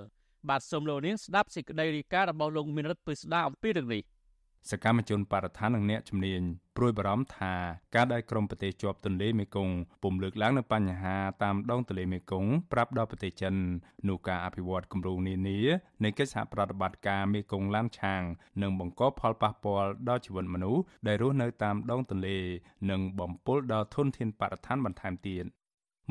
[0.48, 4.02] បាទសូមលោកនាងស្ដាប់សេចក្តីរាយការណ៍របស់លោកមានរិទ្ធពឹស្ដាអំពីរឿងនេះ
[4.70, 6.42] សកម្មជនបរិស្ថាននិងអ្នកជំនាញ
[6.76, 7.54] ព្រួយបារម្ភថា
[7.94, 13.54] ការដែលក្រមប្រទេសជាប់ទន្លេមេគង្គពុំលើកឡើងនូវបញ្ហាតាមដងទន្លេមេគង្គប្រាប់ដល់ប្រទេសចិន
[14.08, 15.58] នោះការអភិវឌ្ឍគម្រោងនានា
[16.04, 18.22] នៃកិច្ចសហប្រតិបត្តិការមេគង្គឡានឆាង
[18.62, 22.38] នឹងបង្កផលប៉ះពាល់ដល់ជីវិតមនុស្សដែលរស់នៅតាមដងទន្លេ
[22.90, 25.46] និងបំពុលដល់ធនធានបរិស្ថានបន្ថែមទៀត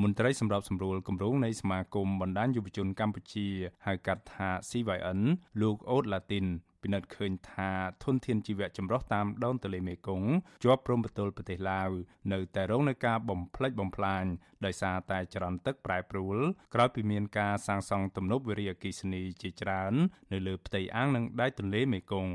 [0.01, 3.47] មន្ត្រីសម្របសម្រួលគម្រោងនៃសមាគមបណ្ដាញយុវជនកម្ពុជា
[3.85, 5.19] ហៅកាត់ថា CYN
[5.61, 6.45] លោកអូតឡាទីន
[6.83, 7.69] ពិនិត្យឃើញថា
[8.03, 10.29] ធនធានជីវៈចម្រុះតាមដងទន្លេមេគង្គ
[10.63, 11.89] ជាប់ព្រំប្រទល់ប្រទេសឡាវ
[12.33, 14.25] នៅតែរងនឹងការបំផ្លិចបំផ្លាញ
[14.65, 16.37] ដោយសារតែចរន្តទឹកប្រែប្រួល
[16.73, 19.93] ក្រោយពីមានការសាងសង់ទំនប់វារីអគ្គិសនីជាច្រើន
[20.31, 22.31] នៅលើផ្ទៃអាងនិងដៃទន្លេមេគង្គ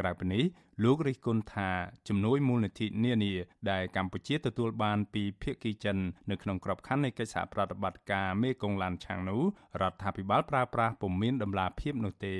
[0.00, 0.44] ក្រៅពីនេះ
[0.84, 1.70] លោករិះគន់ថា
[2.08, 3.32] ជំនួយមូលនិធិនានា
[3.70, 5.98] ដែលកម្ពុជាទទួលបានពីភាគីចិន
[6.30, 9.42] នៅក្នុងក្របខ័ណ្ឌនៃកិច្ចសហប្រតិបត្តិការមេគង្គឡានឆាងនោះ
[9.80, 12.36] រដ្ឋាភិបាលប្រើប្រាស់ពុំមានដំណាភាពនោះទេ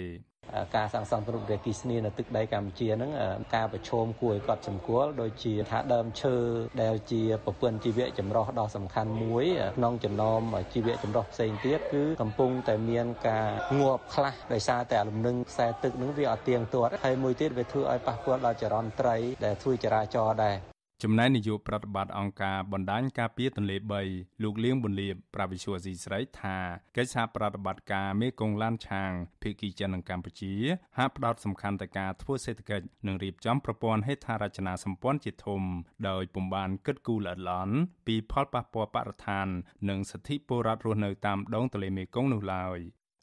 [0.77, 3.11] ការសាងសង់ទំនប់វារីអគ្គិសនីនៅទឹកដីកម្ពុជាហ្នឹង
[3.55, 6.37] ការប្រឈមគួរឲ្យកត់សម្គាល់ដូចជាថាដើមឈើ
[6.83, 9.45] ដែលជាប្រព័ន្ធជីវៈចម្រុះដ៏សំខាន់មួយ
[9.77, 10.41] ក្នុងចំណោម
[10.73, 23.77] ជីវៈចម្រុះផ្សេងទៀតគឺកំពុងតែមានការងាប់ខ្លះដោយសារតែលំនឹងខ្សែទឹកហ្នឹងវាអត់ទៀងទាត់ហើយមួយទៀតវាធ្វើឲ្យប៉ះពាល់ដល់ចរន្តត្រីដែលធ្វើចរាចរណ៍ដែរ ចំណែកនាយកប្រតិបត្តិអង្គការបណ្ដាញការពារទន្លេ
[24.11, 26.57] 3លោកលៀងប៊ុនលៀបប្រាវិសុវស៊ីស្រីថា
[26.97, 29.11] កិច្ចសហប្រតិបត្តិការមេគង្គឡានឆាង
[29.43, 30.55] ភាគីចិននិងកម្ពុជា
[30.99, 35.63] ហាក់ផ្ដោតសំខាន់ទៅការធ្វើសេដ្ឋកិច្ចនិងរៀបចំប្រព័ន្ធហេដ្ឋារចនាសម្ព័ន្ធជាធំ
[36.09, 39.47] ដោយពុំបានគិតគូរល្អិតល្អន់ពីផលប៉ះពាល់បរិស្ថាន
[39.89, 42.79] និងសិទ្ធិពលរដ្ឋរស់នៅតាមដងទន្លេមេគង្គនោះឡើយ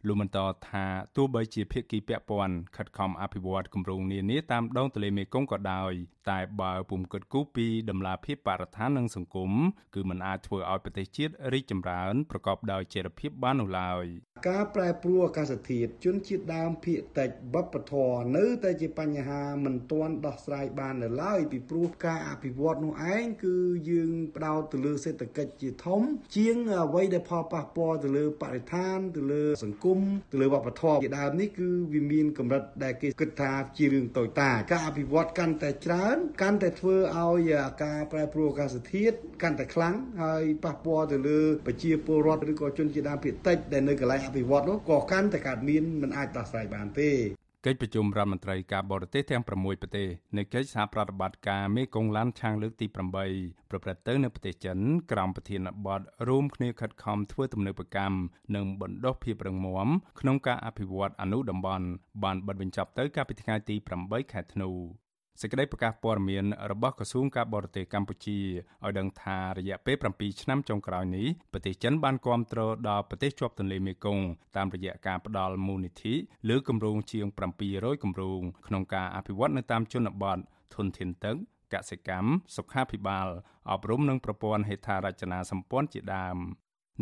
[0.08, 0.86] លោកបន្តថា
[1.16, 5.94] ទោះបីជាភាគីពាក់ព័ន្ធខិតខំអភិវឌ្ឍគម្រោងនានាតាមដងទន្លេមេគង្គក៏ដោយ
[6.32, 9.52] តែបើពុំគិតគូរពីដំណាភាពបរិស្ថាននិងសង្គម
[9.96, 14.06] គឺมันអាចធ្វើឲ្យប្រទេសជាតិរីកចម្រើនប្រកបដោយចីរភាពបាននោះឡើយ
[14.50, 23.56] ការប្រែប្រួលអាកាសធាតុជនជាតិដើមភាគតិចបបធរនៅតែជាបញ្ហាមិនទាន់ដោះស្រាយបាននៅឡើយពីព្រោះការអភិវឌ្ឍនោះឯងគឺ
[23.90, 26.02] យើងផ្ដោតទៅលើសេដ្ឋកិច្ចជាធំ
[26.38, 30.00] ជាងអ្វីដែលផលប៉ះពាល់ទៅលើបរិស្ថានទៅលើសង្គម
[30.32, 37.52] ទៅលើវប្បធម៌ជាដើមនេះគឺវាមានកម្រិតដែលគេគិតថាជារឿងតូចតាចការអភិវឌ្ឍកាន់តែច្រើននកាន់តែធ្វើឲ្យ
[37.84, 47.12] ការប្រែប្រួលអាកាសធាតុកាន់តែខ្លាំងហើយប៉ះពាល់ទៅលើប្រជាពលរដ្ឋឬក៏ជនជាតិដើមភាគតិចដែលនៅកន្លែងអភិវឌ្ឍនោះក៏កាន់តែកើតមានមិនអាចដោះស្រាយបានទេ
[47.66, 52.96] កិច្ចប្រជុំរដ្ឋមន្ត្រីការបរទេសទាំង6ប្រទេសនៃកិច្ចសហប្រតិបត្តិការមេគង្គឡានឆាងលើកទី8
[53.70, 54.78] ប្រព្រឹត្តទៅនៅប្រទេសចិន
[55.12, 58.18] ក្រោមប្រធានបទរួមគ្នាខិតខំធ្វើទំនើបកម្ម
[58.56, 61.86] និងបណ្ដុះភាពរឹងមាំក្នុងការអភិវឌ្ឍអនុតំបន់
[62.24, 64.72] បានបិទបញ្ចប់ទៅកាលពីថ្ងៃទី8ខែធ្នូ
[65.42, 68.40] សេចក្តីប្រកាសព័ត៌មានរបស់ក្រសួងការបរទេសកម្ពុជា
[68.84, 74.26] ឲ្យដឹងថារយៈពេល7ឆ្នាំចុងក្រោយនេះប្រទេសចិនបានគាំទ្រដល់ប្រទេសជាប់ទន្លេមេគង្គ
[74.58, 76.14] តាមរយៈការផ្ដល់មូលនិធិ
[76.50, 77.28] លើគម្រោងជាង
[77.66, 80.38] 700គម្រោងក្នុងការអភិវឌ្ឍនៅតាមជនបទ
[80.76, 81.36] ធនធានទឹក
[81.74, 83.28] កសិកម្មសុខាភិបាល
[83.72, 86.38] អប់រំនិងប្រព័ន្ធហេដ្ឋារចនាសម្ព័ន្ធជាដើម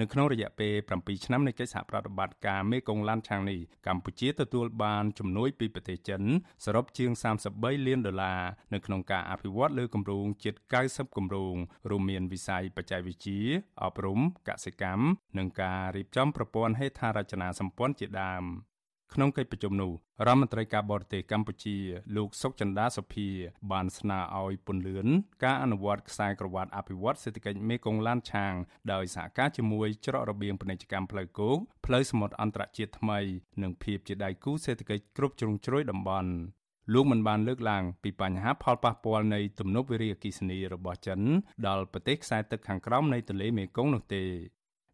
[0.02, 6.22] នៅក្នុងរយៈពេល7ឆ្នាំនៃកិច្ចសហប្រតិបត្តិការមេគង្គឡានឆាងនេះកម្ពុជាទទួលបានជំនួយពីប្រទេសចិន
[6.66, 7.12] សរុបជាង
[7.50, 8.42] 33លានដុល្លារ
[8.74, 11.56] នៅក្នុងការអភិវឌ្ឍលើគម្រោងជិត90គម្រោង
[11.90, 13.42] រួមមានវិស័យបច្ចេកវិទ្យា
[13.84, 15.06] អប់រំកសិកម្ម
[15.38, 18.46] និងការរៀបចំប្រព័ន្ធហេដ្ឋារចនាសម្ព័ន្ធជាដើម
[19.14, 19.92] ក្នុងកិច្ចប្រជុំនោះ
[20.28, 21.78] រដ្ឋមន្ត្រីការបរទេសកម្ពុជា
[22.16, 23.28] លោកសុកចន្ទាសុភា
[23.72, 25.08] បានស្នើឲ្យពន្លឿន
[25.44, 28.54] ការអនុវត្តខ្សែក្រវ៉ាត់អភិវឌ្ឍសេដ្ឋកិច្ចមេគង្គឡានឆាង
[28.94, 33.20] ដោយសហការជាមួយច្រករបៀងពាណិជ្ជកម្មផ្លូវគោកផ្លូវសមុទ្រអន្តរជាតិថ្មី
[33.62, 36.32] និងភាពជាដៃគូសេដ្ឋកិច្ចគ្រប់ជ្រុងជ្រោយតំបន់
[36.94, 41.20] លោកមិនបានលើកឡើងពីបញ្ហាផលប៉ះពាល់នៃទំនប់វារីអគ្គិសនីរបស់ចិន
[41.68, 44.24] ដល់ប្រទេសខ្សែទឹកខាងក្រោមនៃទន្លេមេគង្គនោះទេ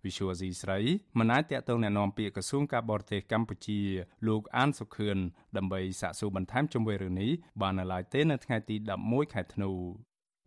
[0.05, 0.79] វិសុវស៊ីស្រី
[1.19, 3.81] មិនអាចតាក់ទងแนะនាំពាក្យក្រសួងការបរទេសកម្ពុជា
[4.29, 5.19] លោកអានសុខឿន
[5.57, 9.73] ដើម្បីសាកសួរបន្ថែមជុំវិញរឿងនេះបាននៅឡើយទេនៅថ្ងៃទី11ខែធ្នូ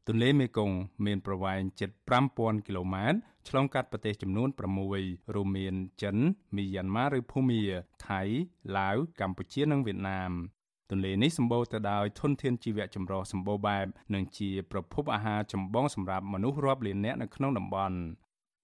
[0.07, 1.89] ទន្លេមេគង្គមានប្រវែងជិត
[2.29, 3.17] 5000គីឡូម៉ែត្រ
[3.49, 4.49] ឆ្លងកាត់ប្រទេសចំនួន
[4.91, 6.17] 6រួមមានចិន
[6.55, 7.61] មីយ៉ាន់ម៉ាឬភូមា
[8.07, 8.21] ថៃ
[8.77, 10.31] ឡាវកម្ពុជានិងវៀតណាម
[10.91, 17.97] ទន្លេនេះសម្បូរទៅដោយធនធានជីវៈចម្រុះសម្បូរបែបនិងជាប្រភពអាហារចម្បងសម្រាប់មនុស្សរាប់លាននាក់នៅក្នុងតំបន់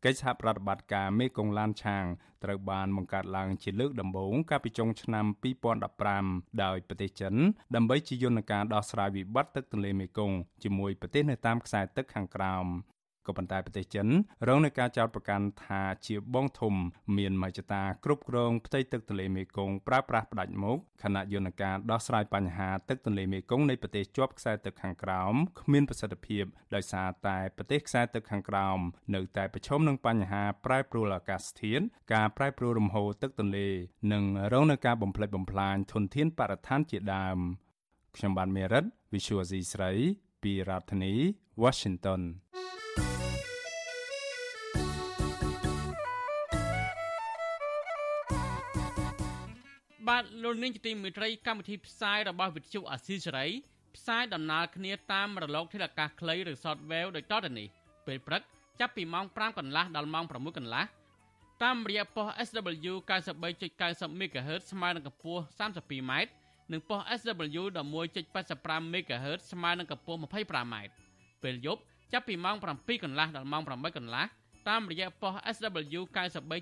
[0.05, 2.05] កិច្ចសហប្រតិបត្តិការមេគង្គឡានឆាង
[2.45, 5.25] ត្រូវបានបង្កើតឡើងជាលើកដំបូងកាលពីចុងឆ្នាំ
[5.93, 7.35] 2015ដោយប្រទេសចិន
[7.75, 12.67] ដើម្បីជាយន្តការដោះស្រាយវិបត្តិទឹកទន្លេមេគង្គជាមួយប្រទេសនៅតាមខ្សែទឹកខាងក្រោម
[13.29, 14.07] ក៏ប៉ុន្តែប្រទេសចិន
[14.49, 16.75] រងនឹងការចោទប្រកាន់ថាជាបងធំ
[17.19, 28.79] មានមហិច្ឆតាគ្រប់គ្រងផ្ទៃទឹកទន្លេមេគង្គប្រើប្រាស់ផ្ដាច់មុខខណៈយន្តការដោះស្រាយបញ្ហាទឹកទន្លេមេគង្គនៃប្រទេសជាប់ខ្សែទឹកខាងក្រោមគ្មានប្រសិទ្ធភាពដោយសារតែប្រទេសខ្សែទឹកខាងក្រោម
[29.15, 33.69] នៅតែប្រឈមនឹងបញ្ហាប្រែប្រួលអាកាសធាតុការប្រែប្រួលរំហូរទឹកទន្លេ
[34.13, 37.39] និងរងនឹងការបំផ្លិចបំផ្លាញធនធានបរិស្ថានជាដើម
[38.17, 39.93] ខ្ញុំបានមេរិត Visual C ស្រី
[40.43, 41.15] ពីរដ្ឋធានី
[41.63, 42.21] Washington
[50.19, 53.47] បាទលោកនាងជាទីមេត្រីកម្មវិធីផ្សាយរបស់វិទ្យុអាស៊ីសេរី
[53.97, 57.69] ផ្សាយដំណើរគ្នាតាមរលកធាតុអាកាសខ្លីឬ Shortwave ដូចតទៅនេះ
[58.07, 58.43] ពេលព្រឹក
[58.81, 60.85] ចាប់ពីម៉ោង5កន្លះដល់ម៉ោង6កន្លះ
[61.63, 62.95] តាមរយៈប៉ុស SW
[63.59, 66.13] 93.90 MHz ស្មើនឹងកម្ពស់ 32m
[66.73, 67.63] និងប៉ុស SW
[68.19, 70.75] 11.85 MHz ស្មើនឹងកម្ពស់ 25m
[71.43, 71.81] ពេលយប់
[72.13, 74.25] ចាប់ពីម៉ោង7កន្លះដល់ម៉ោង8កន្លះ
[74.69, 76.01] តាមរយៈប៉ុស SW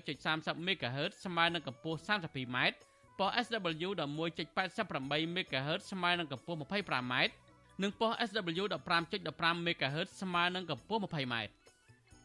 [0.05, 2.57] 93.30 MHz ស្មើនឹងកម្ពស់ 32m
[3.19, 7.13] ប៉ុស SW 11.88 MHz ស្មើនឹងកម្ពស់ 25m
[7.81, 8.63] និងប៉ុស SW
[9.15, 11.35] 15.15 MHz ស្មើនឹងកម្ពស់ 20m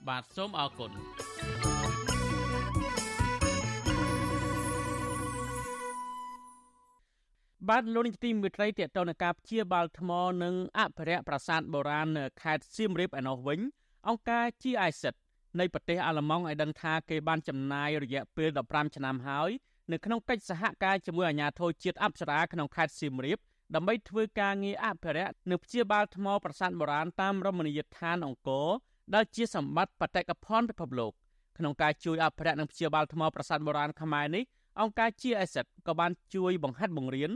[0.09, 0.91] បាទសូមអរគុណ
[7.69, 10.11] បាទលោកនាយកទីមេត្រីតេតនការព្យាបាលថ្ម
[10.43, 13.61] និងអភិរក្សប្រាសាទបុរាណនៅខេត្តសៀមរាបឯណោះវិញ
[14.09, 15.05] អង្គការ GIZ
[15.61, 19.51] នៃប្រទេសអាល្លឺម៉ង់ឲ្យដឹងថាគេបានចំណាយរយៈពេល15ឆ្នាំហើយ
[19.92, 23.40] នៅក្នុងកិច្ចសហការជាមួយអាជ្ញាធរជាតិអប្សរាក្នុងខេត្តសៀមរាប
[23.76, 28.68] ដើម្បីធ្វើការងារអភិរក្សនិងព្យាបាលថ្មប្រាសាទបុរាណតាមរមណីយដ្ឋានអង្គរ
[29.16, 31.12] ដែលជាសម្បត្តិបេតិកភណ្ឌពិភពលោក
[31.58, 34.44] ក្នុងការជួយអភិរក្សនិងព្យាបាលថ្មប្រាសាទបុរាណខ្មែរនេះ
[34.82, 35.56] អង្គការ GIZ
[35.88, 37.32] ក៏បានជួយបង្ហាត់បង្រៀន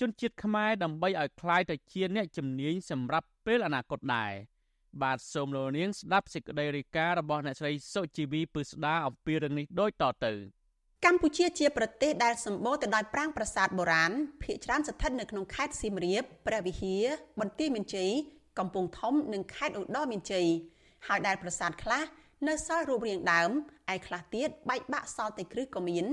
[0.00, 4.32] ជនជាតិខ្មែរដើម្បីឲ្យคล้ายទៅជាអ្នកជំនាញសម្រាប់ពេលអនាគតដែរ
[5.02, 10.32] បាទសូមលោកនាងស្ដាប់សេចក្តីរាយការណ៍របស់អ្នកស្រីសុជីវីពឹស្ដាអំពីរឿងនេះដូចតទៅ
[11.05, 14.11] កម្ពុជាជាប្រទេសដែលសម្បូរទៅដោយប្រាង្គប្រាសាទបុរាណ
[14.43, 17.03] ភាគច្រើនស្ថិតនៅក្នុងខេត្តសៀមរាបព្រះវិហារ
[17.39, 18.11] បន្ទាយមានជ័យ
[18.59, 20.47] កំពង់ធំនិងខេត្តឧត្តរមានជ័យ
[21.07, 22.03] ហើយដែលប្រាសាទខ្លះ
[22.47, 23.49] នៅសល់រូបរាងដើម
[23.93, 26.05] ឯខ្លះទៀតបែកបាក់សល់តែគ្រឹះក៏មាន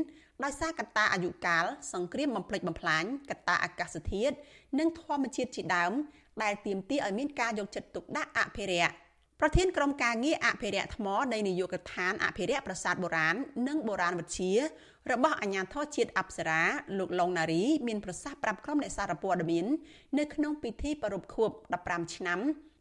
[0.44, 4.34] ដោយសារកត្តាអាយុកាលសង្គ្រាមបំផ្លិចបំផ្លាញកត្តាអាកាសធាតុ
[4.78, 5.92] និងធម្មជាតិជាដើម
[6.42, 8.94] ដែលទាមទារឲ្យមានការយកចិត្តទុកដាក់អភិរក្ស
[9.42, 13.36] ប្រធានក្រុមការងារអភិរក្សថ្មនៃនាយកដ្ឋានអភិរក្សប្រាសាទបុរាណ
[13.68, 14.52] និងបុរាណវិទ្យា
[15.12, 16.62] របស់អាជ្ញាធរជាតិអប្សរា
[16.98, 19.66] លោកឡុងណារីមានប្រសាសន៍ប្រាប់ក្រុមអ្នកសារព័ត៌មាន
[20.18, 21.50] នៅក្នុងពិធីប្រារព្ធខួប
[21.82, 22.40] 15ឆ្នាំ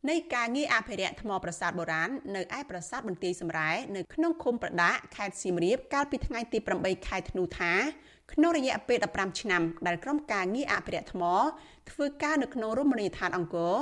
[0.09, 7.73] នៃការងារអភិរក្សថ្មប្រាសាទបុរាណនៅឯប្រាសាទបន្ទាយសំរ៉ែនៅក្នុងឃុំប្រដាខេត្តសៀមរាបកាលពីថ្ងៃទី8ខែធ្នូថា
[8.33, 11.23] ក្នុងរយៈពេល15ឆ្នាំដែលក្រុមការងារអភិរក្សថ្ម
[11.91, 13.75] ធ្វើការនៅក្នុងរមណីយដ្ឋានអង្គរ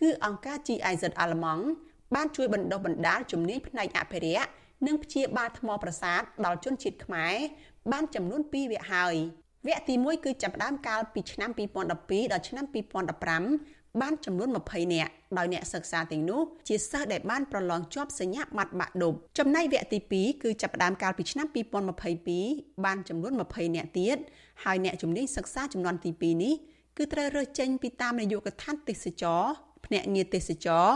[0.00, 1.64] គឺអង្គការ GIZ អាល្លឺម៉ង់
[2.14, 4.48] បានជួយបណ្ដុះបណ្ដាលជំនាញផ្នែកអភិរក្ស
[4.86, 7.34] និងព្យាបាលថ្មប្រាសាទដល់ជនជាតិខ្មែរ
[7.92, 9.14] បានចំនួន2វគ្គហើយ
[9.66, 12.64] វគ្គទី1គឺចាប់ផ្ដើមកាលពីឆ្នាំ2012ដល់ឆ្នាំ
[13.32, 21.46] 2015បានចំនួន20នាក់ដោយអ្នកសិក្សាទាំងនោះជាសិស្សដែលបានប្រឡងជាប់សញ្ញាបត្របាក់ឌុបចំណែកវគ្គទី2គឺចាប់ផ្ដើមកាលពីឆ្នាំ
[22.16, 24.16] 2022បានចំនួន20នាក់ទៀត
[24.64, 26.54] ហើយអ្នកជំនាញសិក្សាចំនួនទី2នេះ
[26.96, 29.42] គឺត្រូវរើសចេញពីតាមនាយកដ្ឋានទេសចរ
[29.86, 30.86] ភ្នាក់ងារទេសចរ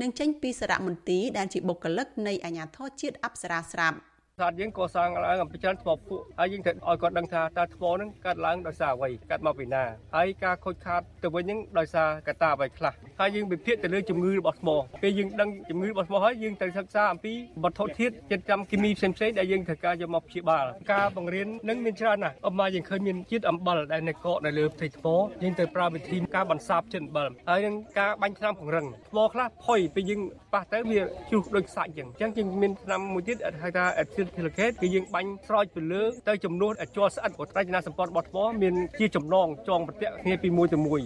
[0.00, 3.96] និងចេញពីសារមន្ទីរដែលជាបុគ្គលិកនៃអាជ្ញាធរជាតិអប្សរាស្រាប់។
[4.40, 9.84] សាទយើងកសាងឡើងអំពីច្រើនថ្មភក់ហើយយើងត្រូវឲ្យគាត់ដឹងថាតើថ្មហ្នឹងកើតឡើងដោយសារអ្វីកើតមកពីណា
[10.16, 14.70] ហើយការខូចខាតទៅវិញហ្នឹងដោយសារកត្តាអ្វីខ្លះហើយយើងវិភាគទៅលើជំងឺរបស់ថ្ម
[15.02, 17.32] ពេលយើងដឹងជំងឺរបស់ថ្មហើយយើងត្រូវសិក្សាអំពី
[17.64, 25.06] វត្ថុធាតុចិញ្ចឹមគីមីផ្សេងៗដែលយើងត្រូវការយកមកព្យាបាលការបង្រៀននឹងមានច្រើនណាស់ឧបមាយើងឃើញមានជាតិអំបិលដែលនៅកកនៅលើផ្ទៃថ្ម
[25.42, 30.20] យើងត្រូវប្រើវិធីការបន្សាបជាតិអំបិលហើយនឹងការបាញ់ថ្នាំពង្រឹងថ្មខ្លះផុយពេលយើង
[30.54, 33.84] ប៉ះទៅវាជ្រុះដូចសាច់អញ្ចឹងអញ្ចឹងយើងមានថ្នាំមួយទៀតហៅថា
[34.22, 41.00] acetic silicate គឺយើងបាញ់ស្រោចពីលើទៅចំនួនឲ្យជាប់ស្អិតព្រោះរចនាសម្ព័ន្ធរបស់ថ្មមានជាចំណងចងប្រទាក់គ្នាពីមួយទៅមួយ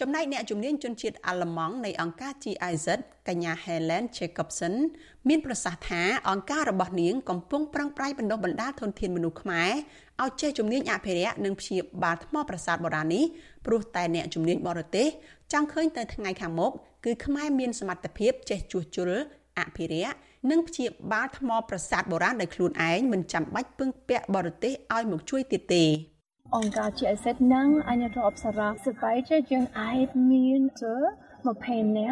[0.00, 2.88] ចំណែកអ្នកជំនាញជនជាតិអាល្លឺម៉ង់នៃអង្គការ GIZ
[3.28, 4.74] កញ្ញា Helen Jacobson
[5.28, 9.72] មានប្រសាសន៍ថាអង្គការរបស់នាងកំពុងប្រឹងប្រែងបណ្ដុះបណ្ដាលធនធានមនុស្សខ្មែរ
[10.22, 13.24] ឲ្យចេះជំនាញអភិរក្សនិងព្យាបាលថ្មប្រាសាទបុរាណនេះ
[13.66, 15.08] ព្រោះតែអ្នកជំនាញបរទេស
[15.52, 16.72] ចង់ឃើញទៅថ្ងៃខាងមុខ
[17.04, 19.10] គឺខ្មែរមានសមត្ថភាពចេះជួសជុល
[19.58, 20.14] អភិរក្ស
[20.50, 25.84] និងព្យាបាលថ្មប្រាសាទបុរាណដោយខ្លួនឯងមិនចាំបាច់ពឹងពាក់បរទេសឲ្យមកជួយទៀតទេ
[26.56, 30.96] អង្គការ GIZ និងអាញាធរអប្សរាសប្បាយជាយើងអាចមានទៅ
[31.46, 32.10] មកផេនណា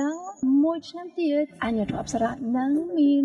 [0.00, 0.14] និង
[0.62, 3.24] មួយឆ្នាំទៀតអាញាធរអប្សរានឹងមាន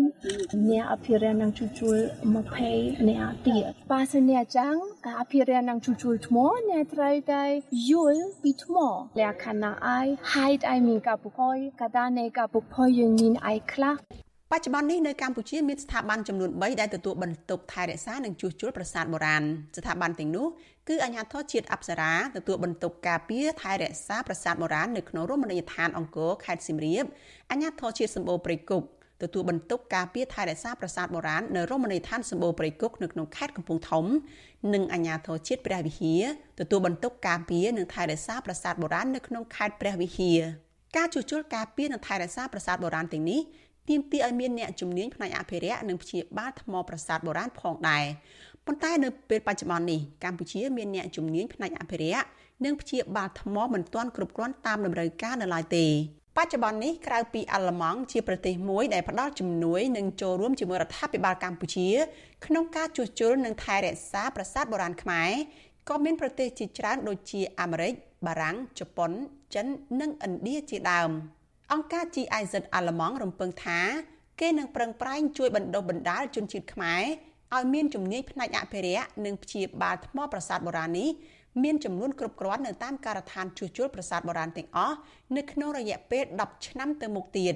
[0.70, 1.96] អ្នកអភិរក្សនឹងជួសជុល
[2.34, 2.72] មកផេ
[3.08, 4.80] អ្នកទៀតបើសិនអ្នកចង់
[5.20, 6.36] អភិរក្សនឹងជួសជុលថ្ម
[6.70, 7.44] អ្នកត្រូវតែ
[7.90, 8.76] យល់ពីថ្ម
[9.20, 10.00] លក្ខណៈអី
[10.32, 13.96] ហេតុអីមានការពុកផុយកតានៃការពុកផុយយើងមានអីខ្លះ
[14.52, 19.44] បច្ចុប្បន្ននេះនៅកម្ពុជាមានស្ថាប័នចំនួន3ដែលទទួលបន្ទុកថែរក្សានិងជួសជុលប្រាសាទបុរាណ
[19.76, 20.46] ស្ថាប័នទាំងនោះ
[20.88, 27.04] គឺអាជ្ញាធរជាតិអប្សរាទទួលបន្ទុកការពារថែរក្សាប្រាសាទបុរាណនៅក្នុងរមណីយដ្ឋានអង្គរខេត្តសៀមរាប
[27.50, 28.82] អាជ្ញាធរជាតិសម្បូរព្រៃគុក
[29.22, 34.04] ទទួលបន្ទុកការពារថែរក្សាប្រាសាទបុរាណនៅរមណីយដ្ឋានសម្បូរព្រៃគុកនៅក្នុងខេត្តកំពង់ធំ
[34.74, 36.22] និងអាជ្ញាធរជាតិព្រះវិហារ
[36.60, 40.40] ទទួលបន្ទុកការពារនិងថែរក្សាប្រាសាទបុរាណនៅក្នុងខេត្តព្រះវិហារ
[40.96, 43.40] ការជួសជុលការពារនិងថែរក្សាប្រាសាទបុរាណទាំងនេះ
[43.90, 48.04] ទាមទារឲ្យមានអ្នកជំនាញផ្នែកអភិរក្សនិងព្យាបាលថ្មប្រាសាទបុរាណផងដែរ
[48.66, 52.24] ប៉ុន្តែនៅពេលបច្ចុប្បន្ននេះកម្ពុជាមានអ្នកជំនាញផ្នែកអភិរក្ស
[52.64, 55.86] និងព្យាបាលថ្មមិនទាន់គ្រប់គ្រាន់តាមតម្រូវការនៅឡើយទេ
[56.36, 61.88] បច្ចុប្បន្ននេះក្រៅពីអាល្លឺម៉ង់ជាប្រទេសមួយដែលផ្ដល់ជំនួយនិងចូលរួមជាមួយរដ្ឋាភិបាលកម្ពុជា
[62.46, 65.30] ក្នុងការជួសជុលនិងថែរក្សាប្រាសាទបុរាណខ្មែរ
[65.88, 67.92] ក៏មានប្រទេសជាច្រើនដូចជាអាមេរិក
[68.26, 69.10] បារាំងជប៉ុន
[69.54, 69.66] ចិន
[70.00, 71.10] និងឥណ្ឌាជាដើម។
[71.72, 73.80] អង្គការ GIZ អាល្លឺម៉ង់រំពឹងថា
[74.40, 77.02] គេនឹងប្រឹងប្រែងជួយបណ្ដុះបណ្ដាលជនជាតិខ្មែរ
[77.56, 81.08] ឲ្យមានជំនាញផ្នែកអភិរក្សនិងព្យាបាលថ្មប្រាសាទបុរាណនេះ
[81.62, 84.96] មានចំនួនគ្រប់គ្រាន់នៅតាមការដ្ឋានជួសជុលប្រាសាទបុរាណទាំងអស់
[85.36, 87.54] នៅក្នុងរយៈពេល10ឆ្នាំទៅមុខទៀត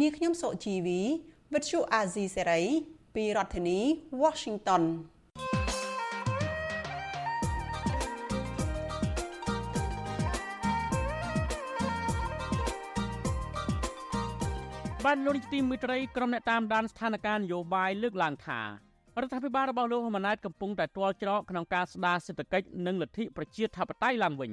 [0.00, 1.00] នាងខ្ញុំសុជីវី
[1.52, 2.62] វិទ្យុអាស៊ីសេរី
[3.14, 3.80] ពីរដ្ឋធានី
[4.22, 4.82] Washington
[15.06, 18.66] បានលោកនាយកទីមេត្រីក្រុមអ្នកតាមដានស្ថានភាពនយោបាយលើកឡើងថារ
[19.26, 24.52] ដ្ឋាភិបាលរបស់លោកហ៊ុនម៉ាណែតកំពុងតែទាល់ច្រកក្នុងការស្ដារសេដ្ឋកិច្ចនិងលទ្ធិប្រជាធិបតេយ្យឡើងវិញ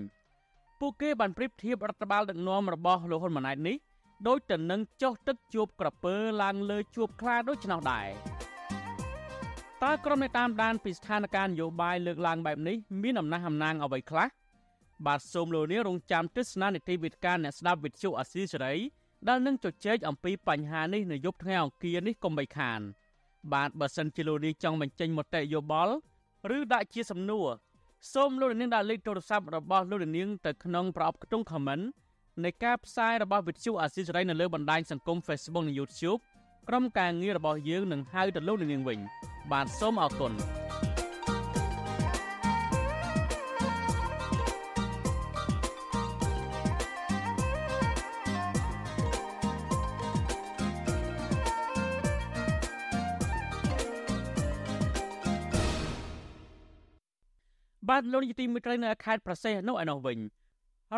[0.80, 3.78] ពពួកគេបានប្រៀបធៀបរដ្ឋបាលដឹកនាំរបស់លោកហ៊ុនម៉ាណែតនេះ
[4.28, 8.08] ដូចទៅនឹងចុះទឹកជួបក្រពើឡើងលើជួបខ្លាដូចនោះដែរ
[9.84, 14.28] តើក្រុមនៃតាមដានពីស្ថានភាពនយោបាយលើកឡើងបែបនេះមានអំណះអំណាងអ្វីខ្លះ
[15.06, 18.76] បាទសូមលោកនាងរងចាំទស្សនានីតិវិទ្យាអ្នកស្ដាប់វិទ្យុអាស៊ីសេរី
[19.28, 22.82] ដែលនឹងជជែកអំពីបញ្ហានេះនៅយប់ថ្ងៃអង្គារនេះកុំបីខាន
[23.53, 25.93] បាទបើសិនជាលោកនាងចង់បញ្ចេញមតិយោបល់
[26.57, 27.47] ឬដាក់ជាសំណួរ
[28.13, 31.86] សូមលោកនាងដាក់លេខទូរស័ព្ទរបស់លោកនាងទៅក្នុងប្រអប់ខ្ទង់ comment
[32.43, 36.19] នៃការផ្សាយរបស់វិទ្យុអាស៊ីសេរីនៅលើបណ្ដាញសង្គម Facebook និង YouTube
[36.67, 38.99] ក្រុមការងាររបស់យើងនឹងហៅទៅលោកនាងវិញ
[39.51, 40.34] បាទសូមអរគុណ
[57.89, 60.19] បាទលោកនាយទីមេត្រីនៅខេត្តប្រសេះនោះឯនោះវិញ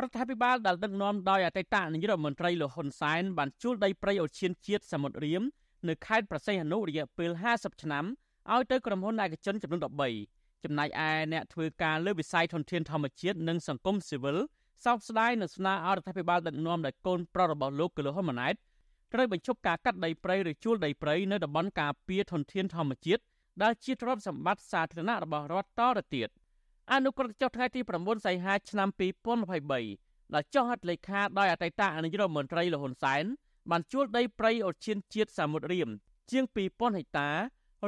[0.02, 5.42] រដ្ឋាភិបាលដែលដឹកនាំដោយអតីតនាយករដ្ឋមន្ត្រីលោកហ៊ុនសែនបានជួលដីព្រៃអូឈានជាតិសមុទ្ររៀម
[5.88, 8.06] នៅខេត្តប្រសេះអនុរយៈពេល50ឆ្នាំ
[8.54, 9.82] ឲ្យទៅក្រុមហ៊ុនឯកជនចំនួន
[10.24, 14.38] 13ចំណែកឯអ្នកធ្វើការលើវិស័យធនធានធម្មជាតិនិងសង្គមស៊ីវិល
[14.86, 18.56] សោកស្ដាយនឹងស្នើឲ្យរដ្ឋាភិបាលដឹកនាំដោយកូនប្រុសរបស់លោកគឺលោកហ៊ុនម៉ាណែត
[19.14, 23.22] ត្រូវបញ្ឈប់ការកាត់ដីព្រៃឬជួលដីព្រៃនៅតំបន់ការពារធនធានធម្មជាតិ
[23.64, 26.30] ដែលជាទ្រព្យសម្បត្តិសាធារណៈរបស់រដ្ឋតទៅទៀត។
[26.94, 28.90] អនុក្រឹត្យចុះថ្ងៃទី9សីហាឆ្នាំ
[29.62, 33.24] 2023ដែលចុះហត្ថលេខាដោយអតីតនាយករដ្ឋមន្ត្រីលហ៊ុនសែន
[33.72, 35.90] បានជួលដីព្រៃអូឈានជាតិសមុទ្ររៀម
[36.32, 37.30] ជាង2000ហិកតា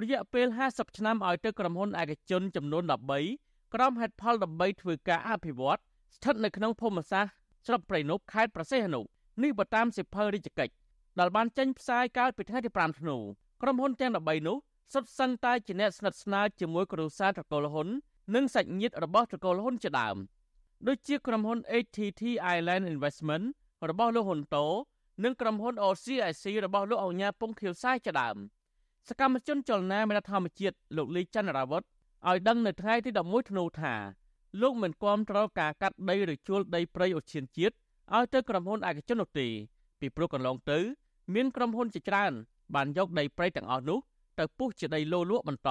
[0.02, 2.84] រយៈពេល50ឆ្នាំឲ្យទៅក្រុមហ៊ុនឯកជនចំនួន
[3.28, 5.80] 13ក្រុមហេតុផលដើម្បីធ្វើការអភិវឌ្ឍ
[6.16, 7.34] ស្ថិតនៅក្នុងភូមិសាស្ត្រ
[7.66, 9.02] ស្រុកព្រៃនប់ខេត្តប្រសេះអនុ
[9.44, 10.74] នេះបើតាមសិភៅរាជកិច្ច
[11.20, 13.18] ដែលបានចេញផ្សាយកាលពីថ្ងៃទី5ធ្នូ
[13.62, 14.58] ក្រុមហ៊ុនទាំង13នោះ
[14.94, 17.88] សុទ្ធសឹងតែជាអ្នកស្និទ្ធស្នាលជាមួយគ្រួសារត្រកូលហ៊ុន
[18.36, 20.18] និងសាច់ញាតិរបស់ត្រកូលហ៊ុនជាដើម
[20.88, 22.22] ដូចជាក្រុមហ៊ុន ATT
[22.56, 23.46] Island Investment
[23.90, 24.66] របស់លោកហ៊ុនតូ
[25.24, 28.38] និងក្រុមហ៊ុន OCIC របស់លោកអង្ញាពងខៀវសាយជាដើម
[29.08, 31.84] សកម្មជនចលនាមេធម្មជាតិលោកលីច័ន្ទរាវុធ
[32.28, 33.94] ឲ្យដឹងនៅថ្ងៃទី11ធ្នូថា
[34.62, 37.76] លោកមិនគាំទ្រការកាត់ដីឬជួលដីព្រៃអូឈានជាតិ
[38.16, 39.48] ឲ្យទៅក្រុមហ៊ុនឯកជននោះទេ
[40.00, 40.80] ពីព្រោះកន្លងទៅ
[41.34, 42.34] មានក្រុមហ៊ុនជាច្រើន
[42.76, 44.00] បានយកដីព្រៃទាំងអស់នោះ
[44.40, 45.70] ទៅពុះជាដីលោលក់បន្ត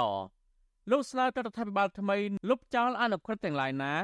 [0.91, 2.17] លោកស្នើទៅរដ្ឋាភិបាលថ្មី
[2.49, 3.95] លុបចោលអនុក្រឹត្យទាំងឡាយណា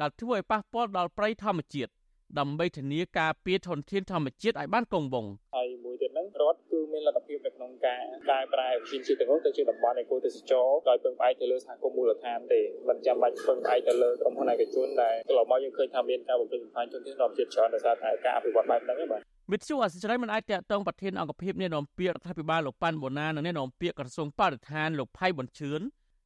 [0.00, 1.90] ដែលធ្វើឲ្យប៉ះពាល់ដល់ព្រៃធម្មជាតិ
[2.38, 19.20] ដើម្បីធានាការពារធនធានធម្មជាតិឲ្យបានគង់វង្សហើយមួយទៀតហ្នឹងរដ្ឋគឺមានលទ្ធភាពនៅក្នុងការកែប្រែវិជាជាតិទាំងនោះទៅជាតំបន់អេកូទេសចរដោយពឹងផ្អែកទៅលើសហគមន៍មូលដ្ឋានទេមិនចាំបាច់ពឹងផ្អែកទៅលើក្រុមហ៊ុនឯកជនដែលកន្លងមកយើងឃើញថាមានការបំពេញបំផាញធនធានធម្មជាតិច្រើនដោយសារតែការអភិវឌ្ឍបែបហ្នឹងទេបាទ
[19.52, 25.82] វិទ្យុអសិរ័យមិនអាចតាក់ទងប្រធានអង្គភិបអ្នកនាំពាក្យរដ្ឋាភិបាលលោកប៉ាន់បូណានិងអ្នកនាំពាក្យក្រសួងបរិស្ថានលោកផៃប៊ុនឈឿន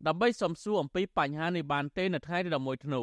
[0.06, 3.02] ដើម្បីសំសួរអំពីបញ្ហានេះបានទេនៅថ្ងៃទី11ធ្នូ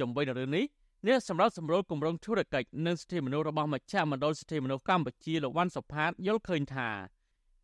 [0.00, 0.64] ជំវិញរឿងនេះ
[1.06, 6.90] អ្នកសម្រាប់សម្រួលគម្រោងធុរកិច្ចនិងសិទ្ធិមនុស្សរបស់មជ្ឈមណ្ឌលសិទ្ធិមនុស្សកម្ពុជាលោកវ៉ាន់សុផាតយល់ឃើញថា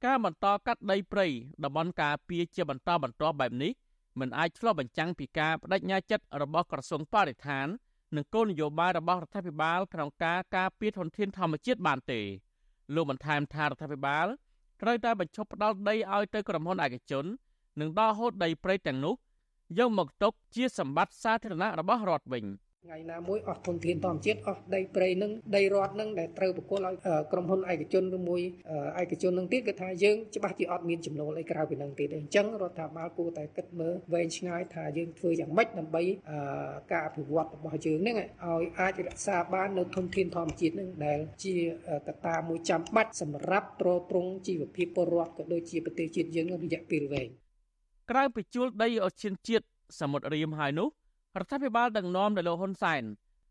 [0.05, 1.27] ការបន្តកាត់ដីព្រៃ
[1.65, 3.73] តំបន់ការពារជាបន្តបន្ទាប់បែបនេះ
[4.21, 7.67] មិនអាចឆ្លុះបញ្ចាំងពីការបដិញ្ញាចិត្តរបស់ក្រសួងបរិស្ថាន
[8.17, 12.21] និងគោលនយោបាយរបស់រដ្ឋាភិបាលក្នុងការការពារធនធានធម្មជាតិបានទេ
[12.95, 14.27] លោកបន្ថែមថារដ្ឋាភិបាល
[14.83, 17.27] ត្រូវតែបញ្ឈប់ផ្ដាល់ដីឲ្យទៅក្រុមហ៊ុនឯកជន
[17.81, 19.15] និងដកហូតដីព្រៃទាំងនោះ
[19.79, 22.47] យកមកទុកជាសម្បត្តិសាធារណៈរបស់រដ្ឋវិញ។
[22.87, 26.97] ថ្ងៃណាមួយអស់ធនធានធម្មជាតិអស់ដីព្រៃនឹងដីរដ្ឋនឹងដែលត្រូវបកគលឲ្យ
[27.33, 28.41] ក្រុមហ៊ុនឯកជនឬមួយ
[29.03, 36.03] ឯកជននឹងទៀតគឺថាយើងច្បាស់ជាអត់មានចំណូលអីក្រៅពីនឹងទៀតទេអញ្ចឹងរដ្ឋាភិបាលគួរតែគិតមើលវែងឆ្ងាយថាយើងធ្វើយ៉ាងម៉េចដើម្បី
[36.93, 41.55] ការអភិវឌ្ឍរបស់យើងនឹងឲ្យអាចរក្សាបាននៅធនធានធម្មជាតិនឹងដែលជា
[42.09, 47.31] កត្តាមួយចាំបាច់សម្រាប់ទ្រទ្រង់ជីវភាពពលរដ្ឋក៏ដូចជាប្រទេសជាតិយើងរយៈពេលវែង
[48.11, 49.67] ក្រៅពីជួលដីអូឈានជាតិ
[50.01, 50.89] សមុទ្ររៀមហើយនោះ
[51.39, 53.03] រដ្ឋាភិបាលដឹកនាំដោយលោកហ៊ុនសែន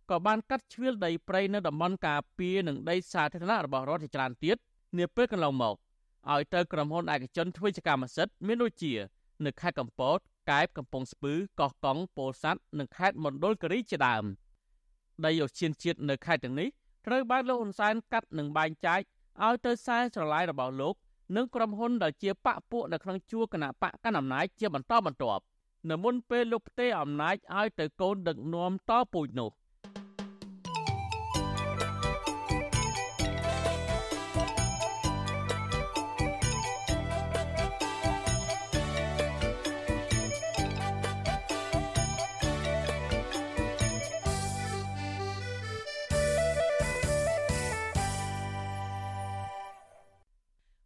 [0.09, 4.57] ក៏បានកាត់ជ្រឿលដីព្រៃនៅតំបន់ការពារនិងដីសាធារណៈរបស់រដ្ឋជាច្រើនទៀត
[4.97, 5.75] នាពេលកន្លងមក
[6.33, 8.93] ឲ្យទៅក្រុមហ៊ុនឯកជនធ្វើជាកម្មសិទ្ធិមានដូចជា
[9.45, 10.17] នៅខេត្តកំពត
[10.51, 14.23] កែបកំពង់ស្ពឺកោះកុងពោធិ៍សាត់និងខេត្តមណ្ឌលគិរីជាដើម
[15.25, 16.69] ដីអូឈានជាតិនៅខេត្តទាំងនេះ
[17.05, 19.01] ត្រូវបានលោកហ៊ុនសែនកាត់និងបែងចែក
[19.45, 20.95] ឲ្យទៅខ្សែស្រឡាយរបស់លោក
[21.35, 25.43] និងក្រុមហ៊ុនដែលជាបកពួកនៅក្នុងជួរគណៈបកកណ្ដាលអំណាចជាបន្តបន្ទាប់
[25.89, 29.49] នៅមុនពេលលោកផ្ទេរអំណាចឲ្យទៅកូនដឹកនាំតពូជនោះ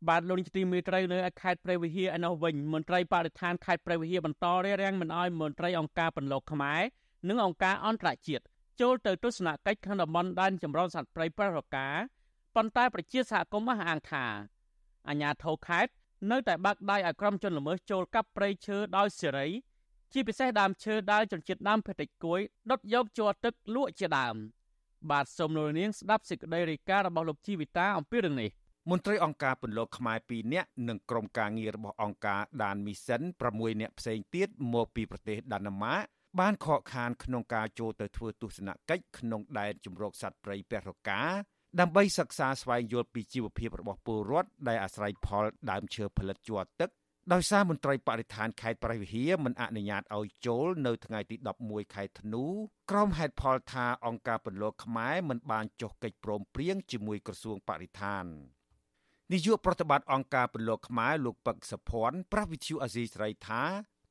[0.09, 6.81] បាទលោកនាយកទីមេត្រីនៅខេត្តព្រៃវិហារឯនោះវិញមន្ត្រីបរិស្ថានខេត្តព្រៃវិហារបន្តរារាំងមិនឲ្យមន្ត្រីអង្គការពន្លកខ្មែរ
[7.27, 8.43] និងអង្គការអន្តរជាតិ
[8.81, 11.87] ចូលទៅទស្សនកិច្ចក្នុងតំបន់ដែនចម្រុះសត្វព្រៃប្ររកា
[12.55, 14.25] ប៉ុន្តែប្រជាសហគមន៍អះអាងថា
[15.09, 15.91] អាញាធរខេត្ត
[16.31, 19.47] នៅតែបាក់ដៃឲ្យក្រុមជនល្មើសចូលកាប់ព្រៃឈើដោយសេរី
[20.13, 22.39] ជាពិសេសដើមឈើដែលជនជាតិដើមភេតិចគួយ
[22.71, 24.35] ដុតយកជ័រទឹកលក់ជាដើម
[25.09, 28.51] បាទសូមលោកនាងស្ដាប់សេចក្តីរាយការណ៍របស់លោកជីវិតាអំពីរឿងនេះ
[28.89, 33.21] មន្ត្រីអង្គការពន្លកខ្មែរ2នាក់និងក្រុមការងាររបស់អង្គការដានមីសិន
[33.51, 35.95] 6នាក់ផ្សេងទៀតមកពីប្រទេសដាណាម៉ា
[36.39, 41.21] បានខកខានក្នុងការចូលទៅធ្វើទស្សនកិច្ចក្នុងដែនជំរកសត្វព្រៃពរកា
[41.79, 46.89] ដើម្បីសិក្សាស្វែងយល់ពីជីវភាពរបស់ពលរដ្ឋដែលអាស្រ័យផលដើមឈើផលិតជ័រទឹក
[47.33, 51.35] ដោយសារមន្ត្រីបរិស្ថានខេត្តប្រៃវិហារមិនអនុញ្ញាតឲ្យចូលនៅថ្ងៃទី
[51.65, 52.45] 11ខែធ្នូ
[52.91, 58.25] ក្រុមហេតុផលថាអង្គការពន្លកខ្មែរមិនបានចុះកិច្ចព្រមព្រៀងជាមួយក្រសួងបរិស្ថាន
[59.33, 63.63] នាយកប្រតិបត្តិអង្គការពន្លកខ្មែរលោកពឹកសុភ័ណ្ឌប្រវិទ្យុអាស៊ីសេរីថា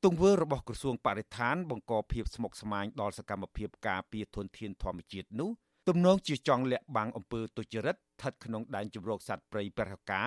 [0.05, 5.49] ទង្វើរបស់ក្រសួងបរិស្ថានបង្កភាពស្មុគស្មាញដល់សកម្មភាពការពារធនធានធម្មជាតិនោះ
[5.87, 10.23] ទំនងជាចង់លាក់បាំងអំពើទុច្ចរិតស្ថិតក្នុងដែនជម្រកសត្វព្រៃប្រហកា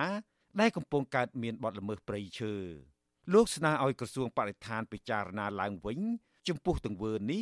[0.59, 2.53] ដែលកំពុងកើតមានបទល្មើសព្រៃឈើ
[3.33, 5.99] លោកស្នើឲ្យក្រសួងបរិស្ថានពិចារណាឡើងវិញ
[6.47, 7.41] ចំពោះទង្វើនេះ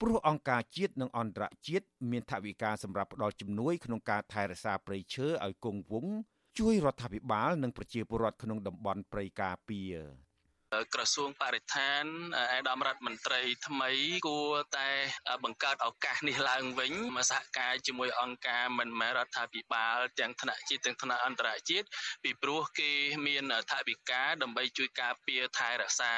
[0.00, 6.14] ព្រោះអង្គការជាតិនិងអន្តរជាតិមានថវិកាសម្រាប់ផ្ដល់ជំនួយក្នុងការថែរក្សាព្រៃឈើឲ្យគង់វង្ស
[6.58, 9.94] ជួយរដ្ឋាភិបាល និងប្រជាពលរដ្ឋក្នុងតំបន់ព្រៃការពារ
[10.94, 12.04] ក្រសួងបរិស្ថាន
[12.38, 13.90] ឯកឧត្តមរដ្ឋមន្ត្រីថ្មី
[14.28, 14.90] គួរតែ
[15.44, 21.86] បង្កើតឱកាសនេះឡើងវិញមកសហការជាមួយអង្គការមិនមែនរដ្ឋាភិបាលទាំងថ្នាក់ជាតិទាំងថ្នាក់អន្តរជាតិ
[22.22, 22.90] ពីព្រោះគេ
[23.26, 26.12] មានថវិកាដើម្បីជួយការពារថែរក្សា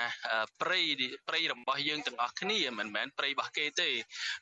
[0.60, 0.80] ព្រៃ
[1.28, 3.90] ព្រៃរបស់យើងទាំងអស់គ្នាមិនមែនព្រៃរបស់គេទេ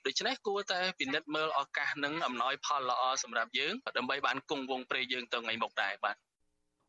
[0.07, 6.17] ដូច្នេះគួរតែពិនិត្យមើលឱកាសនឹងអំណោយផលល្អសម្រាប់យើងដើម្បីបានគង់វង្សព្រៃយើងទៅថ្ងៃមុខដែរបាទ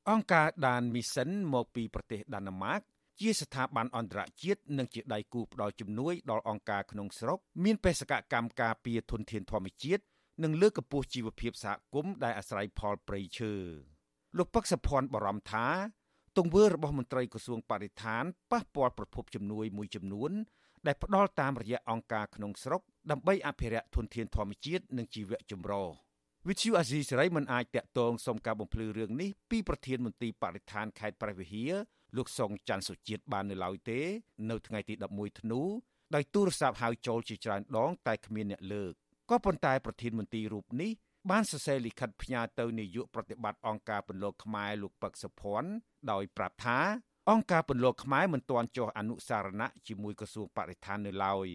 [0.10, 2.82] អង្គការដានមីសិនមកពីប្រទេសដាណឺម៉ាក
[3.20, 10.04] ជាស្ថាប័នអន្តរជាតិនិងជាដៃគូផ្ដល់ជំនួយដល់អង្គការក្នុងស្រុកមានបេសកកម្មការពារធនធានធម្មជាតិ
[10.44, 13.54] និងលើកកម្ពស់ជីវភាពសហគមន៍ដែលអាស្រ័យផលព្រៃឈើ
[14.38, 15.68] លោកពឹកសុភ័ណ្ឌបារម្ភថា
[16.38, 20.32] ទង្វើរបស់មន្ត្រីក្រសួងបរិស្ថានប៉ះពាល់ប្រភពជំនួយមួយចំនួន
[20.88, 25.88] ដែលផ្ដល់តាមរយៈអង្គការក្នុងស្រុកដើម្បីអភិរក្សធនធានធម្មជាតិនិងជីវៈចម្រុះ
[26.48, 31.74] វិទ្យុអាស៊ីសេរីមិនអាចតាក់ទងសុំការបំភ្លឺរឿងនេះពីប្រធានមន្ត្រីបរិស្ថានខេត្តព្រះវិហារ
[32.18, 34.00] លោកសុងច័ន្ទសុជាតិបាននៅឡើយទេ
[34.50, 35.62] នៅថ្ងៃទី11ធ្នូ
[36.16, 38.94] ដោយទូរស័ព្ទហៅចូលជាច្រើនដង តែគ្មានអ្នកលើក
[39.30, 40.92] ក៏ប៉ុន្តែប្រធានមន្ត្រីរូបនេះ
[41.30, 45.70] បានសរសេរលិខិតផ្ញើទៅនាយកប្រតិបត្តិអង្គការពន្លកខ្មែរលោកពឹកសុភ័ណ្ឌ
[46.12, 46.80] ដោយប្រាប់ថា
[47.30, 51.48] អង្គការពន្លកខ្មែរមិនទាន់ចុះអនុសារណៈជាមួយក្រសួងបរិស្ថាននៅឡើយ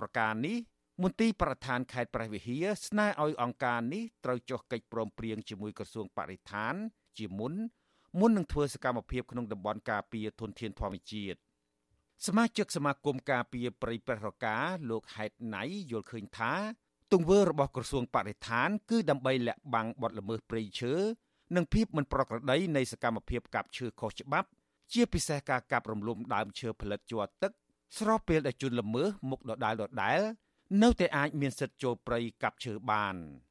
[0.00, 0.56] ប្រការនេះ
[1.02, 6.74] មន្ទីរប្រធានខេត្តព្រះវិហារស្នើឲ្យអង្គការនេះត្រូវចុះកិច្ចព្រមព្រៀងជាមួយក្រសួងបរិស្ថាន
[7.18, 7.52] ជាមុន
[8.18, 11.38] មុននឹងធ្វើសកម្មភាពក្នុងតំបន់ការពារធនធានធម្មជាតិ
[12.26, 14.56] សមាជិកសមាគមការពារព្រៃប្រះរកា
[14.90, 16.52] លោកហេតណៃយល់ឃើញថា
[17.12, 20.94] ទង្វើរបស់ក្រសួងបរិស្ថាន គឺដើម្បីលាក់បាំងបទល្មើសព្រៃឈើ
[21.56, 24.48] និងភាពមិនប្រក្រតីនៃសកម្មភាពកាប់ឈើខុសច្បាប់
[24.92, 27.52] ជាពិសេសការកាប់រំលំដើមឈើផលិតជ័រទឹក
[27.98, 30.20] ស្របពេលដែលជនល្មើសមុខដដែលដដែល
[30.82, 33.16] នៅតែអាចមានសិទ្ធិចូលព្រៃកាប់ឈើបាន។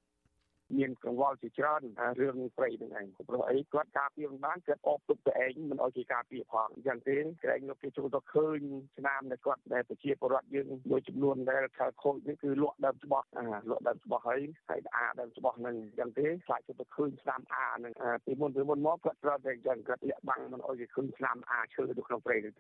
[0.78, 1.82] មានកង្វល់ជាច្រើន
[2.20, 8.60] រឿងព្រៃហ្នឹងឯងព្រោះអីគាត់ការពារមិនបានគាត់អបទុកទៅឯងមិនអោយគេការពារផងអញ្ចឹងទេក្រែងលោកគេចូលទៅឃើញ
[8.98, 13.24] ឆ្នាំដែលគាត់ដែលប្រជាពលរដ្ឋយើងមួយចំនួនដែលខលខូចនេះគឺលក់ដើមច្បោះ
[13.70, 17.94] លក់ដើមច្បោះហើយហើយអាដើមច្បោះហ្នឹងអញ្ចឹងទេខ្លាចទៅឃើញឆ្នាំអាហ្នឹង
[18.26, 22.52] ពីមុនពីមុនមកគាត់ត្រូវតែអញ្ចឹងគាត់លាក់បាំងមិនអោយគេឃើញឆ្នាំអាឈើនៅក្នុងព្រៃទេ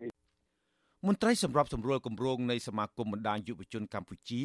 [1.08, 4.44] មន្ត្រីសម្របសម្រួលគម្រោងនៃសមាគមបណ្ដាញយុវជនកម្ពុជា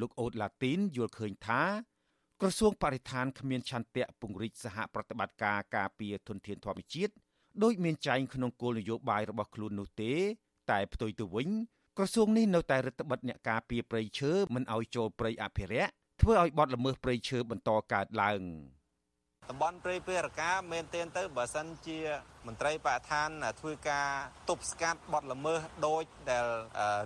[0.00, 1.62] លោកអូតឡាទីនយល់ឃើញថា
[2.44, 7.12] ក្រសួងបរិស្ថានគ្មានឆន្ទៈពង្រីកសហប្រតិបត្តិការការពារធនធានធម្មជាតិ
[7.62, 10.12] ដោយមានចែងក្នុងគោលនយោបាយរបស់ខ្លួននោះទេ
[10.70, 11.48] តែផ្ទុយទៅវិញ
[11.98, 15.90] ក្រសួងនេះនៅតែរឹតបន្តឹងអ្នកការពារព្រៃឈើមិនឲ្យចូលព្រៃអភិរក្ស
[16.20, 18.40] ធ្វើឲ្យបទល្មើសព្រៃឈើបន្តកើតឡើង
[19.50, 21.98] តំបន់ព្រៃពេរកាមែនទែនទៅបើសិនជា
[22.46, 23.28] មន្ត្រីបរិស្ថាន
[23.60, 24.08] ធ្វើការ
[24.50, 26.46] ទប់ស្កាត់បទល្មើសដូចដែល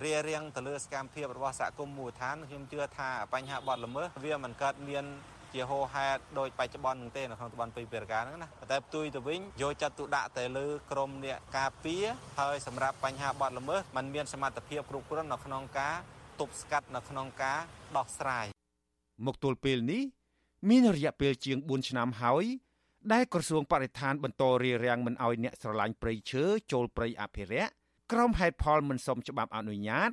[0.05, 5.05] រារាំងទៅលើសកម្មភាពរបស់សហគមន៍មូលដ្ឋានខ្ញុំជឿថាបញ្ហាបទល្មើសវាមិនកើតមាន
[5.53, 12.05] ជាហោហេតុដោយបច្ចុប្បន្ននឹងទេនៅក្នុងតំបន់ពេរកាហ្នឹងណាតែផ្ទុយទៅវិញយកចាត់ទុកដាក់ទៅលើក្រមអ្នកការពារ
[12.41, 15.95] ហើយសម្រាប់បញ្ហាបទល្មើសมันមានសមត្ថភាពគ្រប់គ្រាន់នៅក្នុងការ
[16.41, 17.59] ទប់ស្កាត់នៅក្នុងការ
[17.97, 18.47] ដោះស្រាយ
[19.27, 20.03] មកទល់ពេលនេះ
[20.69, 22.45] មានរយៈពេលជាង4ឆ្នាំហើយ
[23.13, 27.73] ដែលក្រសួងបរិស្ថានបន្តរារាំងមិនឲ្យអ្នកស្រឡាញ់ព្រៃឈើចូលព្រៃអភិរក្ស
[28.13, 30.11] ក្រុមហេតុផលមិនសមច្បាប់អនុញ្ញាត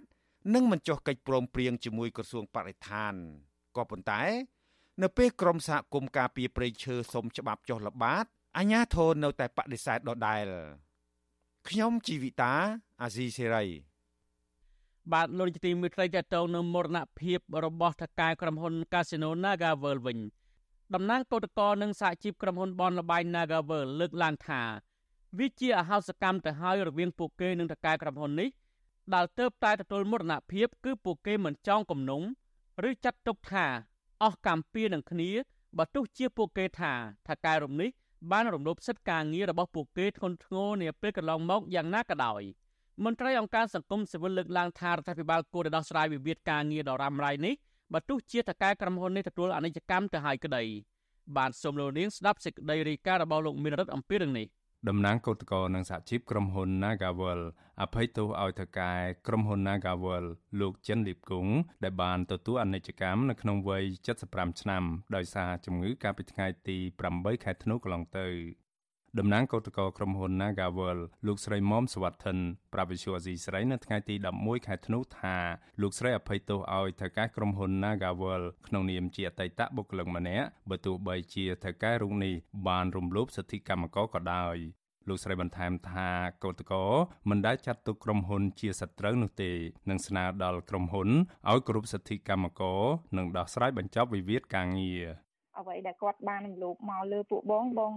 [0.54, 3.14] និងមិនចុះកិច្ចព្រមព្រៀងជាមួយក្រសួងបរិស្ថាន
[3.78, 4.22] ក៏ប៉ុន្តែ
[5.01, 8.26] នៅពេលក្រមសហគមន៍ការពារព្រៃឈើសុំច្បាប់ចុះល្បាត
[8.58, 10.45] អាជ្ញាធរនៅតែបដិសេធដដែល
[11.70, 12.54] ខ្ញុំជីវិតា
[13.01, 13.66] អាស៊ីសេរី
[15.12, 20.18] បាទលោកនាយកទីមេត្រីតទៅនៅមរណភាពរបស់ថកែក្រុមហ៊ុន Casino NagaWorld វិញ
[20.94, 24.62] តំណាងកោតក្រនិងសហជីពក្រុមហ៊ុនបនលបែង NagaWorld លើកឡើងថា
[25.38, 28.50] វាជាអហោសកម្មទៅហើយរវាងពួកគេនិងថកែក្រុមហ៊ុននេះ
[29.14, 32.22] ដែលទៅតែទទួលមរណភាពគឺពួកគេមិនចង់គំនុំ
[32.89, 33.66] ឬចាត់ទុកថា
[34.24, 35.30] អស់កម្មពៀនឹងគ្នា
[35.78, 36.94] បើទោះជាពួកគេថា
[37.28, 37.89] ថកែរំនេះ
[38.32, 42.41] បានរំលោភសិទ្ធិការងាររបស់ពួកគេធ្ងន់ធ្ងរនាពេលកន្លងមកយ៉ាងណាក៏ដោយ
[43.04, 47.54] មន្ត្រីអង្គការសង្គមស៊ីវិលលើកឡើងថារដ្ឋាភិបាលគួរតែដោះស្រាយវិវាទការងារដ៏រ៉ាំរ៉ៃនេះ
[47.94, 50.64] បើទោះជាតកែក្រុមហ៊ុននេះទទួលអនិច្ចកម្មទៅហើយក្តី
[51.38, 54.48] បានសូមលោកនាងស្ដាប់សេចក្តីរាយការណ៍របស់លោកមានរិទ្ធអំពីរឿងនេះ
[54.89, 57.41] តំណាងកោតក្រនិងសហជីពក្រុមហ៊ុន Nagawal
[57.82, 58.91] អភ័យទោសឲ្យថកែ
[59.28, 60.26] ក្រុមហ៊ុន Nagawal
[60.60, 63.84] លោកចិនលីបគង់ដែលបានទទួលអនិច្ចកម្មនៅក្នុងវ័យ
[64.24, 64.84] 75ឆ្នាំ
[65.16, 66.78] ដោយសារជំងឺកាលពីថ្ងៃទី
[67.12, 68.28] 8ខែធ្នូកន្លងទៅ
[69.20, 72.38] តំណាងកោតក្រក្រុមហ៊ុន Nagawal លោកស្រីមុំសវត្ថិន
[72.74, 75.36] ប្រាប់វិសុអាស៊ីស្រីនៅថ្ងៃទី11ខែធ្នូថា
[75.82, 82.34] លោកស្រីអភ័យទោសឲ្យថៅកែក្រុមហ៊ុន Nagawal ក្នុងនាមជាអតីតបុគ្គលិកម្នាក់បើទោះបីជាថៅកែរូបនេះ
[82.68, 84.57] បានរំលោភសិទ្ធិកម្មករក៏ដោយ
[85.09, 86.09] លោកស្រីបន្ថែមថា
[86.43, 86.86] កោតកោ
[87.30, 89.51] មិនដែលចាត់ទុកក្រុមហ៊ុនជាសត្រូវនោះទេ
[89.89, 91.09] នឹងស្នើដល់ក្រុមហ៊ុន
[91.51, 92.82] ឲ្យគោរពសិទ្ធិកម្មករ
[93.18, 95.03] និងដោះស្រាយបញ្ចប់វិវាទការងារ
[95.60, 97.93] អ្វីដែលគាត់បានរំលោភមកលើពួកបងបង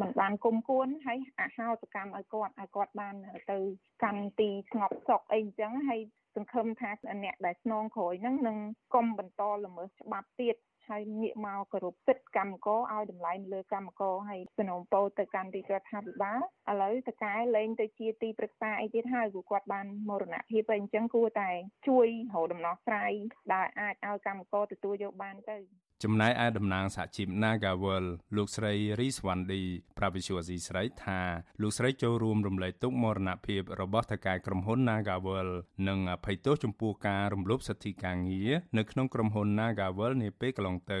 [0.00, 3.14] មិនបានគុំគួនហើយអហោសកម្មឲ្យគាត់ឲ្យគាត់បាន
[3.50, 3.58] ទៅ
[4.02, 6.00] កាន់ទីស្ងប់សុខអីអញ្ចឹងហើយ
[6.34, 6.90] សង្ឃឹមថា
[7.24, 8.58] អ្នកដែលស្នងក្រោយហ្នឹងនឹង
[8.94, 10.56] កុំបន្តល្មើសច្បាប់ទៀត
[10.88, 16.40] ហើយងាកមកគោរពសិទ្ធិកម្មករឲ្យតម្លៃលើកម្មករហើយសំណូមពរទៅកាន់ទីរដ្ឋាភិបាល
[16.70, 21.50] ឥឡូវតកែលែងទៅជាទីប្រឹក្សាអីទៀតហើយព្រោះគាត់បានមរណភាពហើយអញ្ចឹងគួរតែ
[21.88, 23.12] ជួយរកដំណោះស្រាយ
[23.54, 25.58] ដែលអាចឲ្យកម្មករទទួលយកបានទៅ
[26.04, 28.04] ចំណែកឯតំណាងសហជីព Nagawal
[28.36, 29.62] លោកស្រីរីសវណ្ឌី
[29.98, 31.20] ប្រាវិសុអាស៊ីស្រីថា
[31.62, 35.48] លោកស្រីចូលរួមរំលែកទុក្ខមរណភាពរបស់ថៅកែក្រុមហ៊ុន Nagawal
[35.88, 40.94] និងអភ័យទោសចំពោះការរំលោភសិទ្ធិការងារនៅក្នុងក្រុមហ៊ុន Nagawal នាពេលកន្លងទ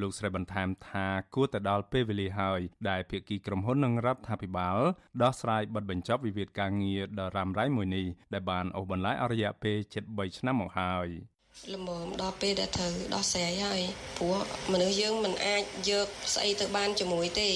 [0.00, 2.60] លោកស្រីបន្ថែមថាគួរទៅដល់ពេលវេលាហើយ
[2.90, 4.78] ដែលភាគីក្រុមហ៊ុននិងរដ្ឋាភិបាល
[5.22, 11.10] ដោះស្រាយបទបញ្ចប់វិវាទការងារដ៏រ៉ាំរ៉ៃមួយនេះដែលបានអូសបន្លាយអស់រយៈពេលជិត3ឆ្នាំមកហើយ។
[11.74, 13.82] ល្មមដល់ពេលដែលត្រូវដោះស្រាយហើយ
[14.16, 14.36] ព្រោះ
[14.72, 17.50] មនុស្សយើងមិនអាចយកស្អីទៅបានជាមួយទេ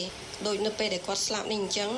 [0.47, 1.91] ដូចនៅពេលដែលគាត់ស្លាប់នេះអញ្ចឹង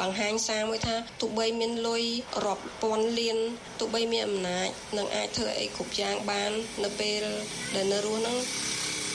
[0.00, 2.04] បង្ហាញសារមួយថាទោះបីមានលុយ
[2.44, 3.38] រាប់ពាន់លាន
[3.80, 6.50] ទោះបីមានអំណាចនឹងអាចធ្វើអីគ្រប់យ៉ាងបាន
[6.84, 7.22] នៅពេល
[7.74, 8.36] ដែលនៅរស់ហ្នឹង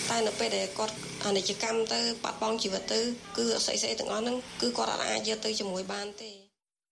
[0.10, 3.00] តែនៅពេលដែលគាត់អនិច្ចកម្មទៅបាត់បង់ជីវិតទៅ
[3.38, 6.45] គឺស្អីស្អីទាំងអស់ហ្នឹងគឺគាត់អាចយកទៅជាមួយបានទេ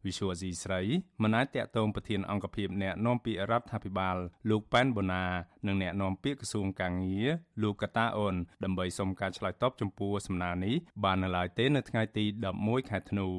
[0.06, 0.82] វិសុវអាស៊ីស្រី
[1.24, 4.18] មិនអាចតាក់ទងប្រធានអង្គភិបអ្នកនាំពាក្យរដ្ឋាភិបាល
[4.50, 5.26] លោកប៉ែនបូណា
[5.68, 7.28] និងអ្នកនាំពាក្យក្រសួងកាងារ
[7.64, 12.26] លោកកតាអូនដើម្បីសុំការឆ្លើយតបចំពោះសំណើនេះបាននៅឡើយទេនៅថ្ងៃទី
[12.58, 13.30] 11ខែធ្នូ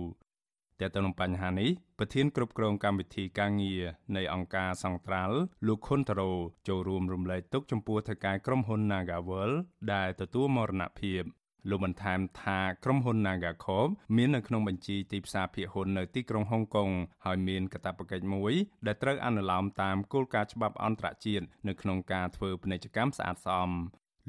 [0.80, 3.82] តែទៅនឹងបញ្ហានេះប្រធានគ្រប់គ្រងកម្មវិធីការងារ
[4.16, 5.36] នៃអង្គការសង្ត្រាល់
[5.66, 6.32] លោកខុនតារ៉ូ
[6.68, 9.50] ចូលរួមរំលែកទុកចំពោះថៅកែក្រុមហ៊ុន Nagawal
[9.92, 11.22] ដែលទទួលមរណភាព
[11.68, 16.90] លោកបន្ថែមថាក្រុមហ៊ុន Nagacorp មាននៅក្នុងបញ្ជីទីផ្សារភាគហ៊ុននៅទីក្រុងហុងកុង
[17.24, 18.52] ហើយមានកាតព្វកិច្ចមួយ
[18.86, 23.70] ដែលត្រូវអនុលោមតាមគោលការណ៍ច្បាប់អន្តរជាតិនៅក្នុងការធ្វើពាណិជ្ជកម្មស្អាតស្អំ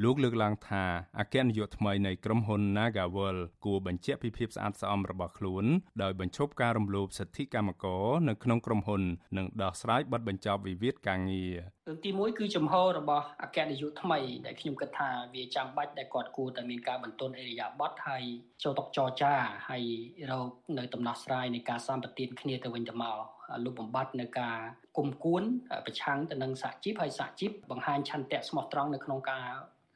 [0.03, 0.83] លោកលើកឡើងថា
[1.19, 5.65] អគ្គនាយកថ្មីនៃក្រុមហ៊ុន Nagawal គួរបញ្ជាក់ពីភាពស្អាតស្អំរបស់ខ្លួន
[6.03, 9.01] ដោយបញ្ឈប់ការរំលោភសិទ្ធិកម្មករនៅក្នុងក្រុមហ៊ុន
[9.37, 11.55] និងដោះស្រាយបទបញ្ចប់វិវាទការងារ
[11.87, 18.23] រឿងទី1គឺចំហរបស់អគ្គនាយកថ្មីដែលខ្ញុំគិតថាវាចាំបាច់ដែលគាត់គួរតែមានការបន្ទន់អេរិយាប័ត្រហើយ
[18.63, 19.33] ចូលតកចរចា
[19.69, 19.83] ហើយ
[20.31, 23.17] រកនៅដំណោះស្រាយនៃការសម្បទានគ្នាទៅវិញទៅមក
[23.65, 24.57] លុបបំបាត់នៅការ
[24.97, 25.43] គុំគួន
[25.85, 29.47] ប្រឆាំងទៅនឹងសហជីពហើយសហជីពបង្ហាញឆន្ទៈស្មោះត្រង់នៅក្នុងការ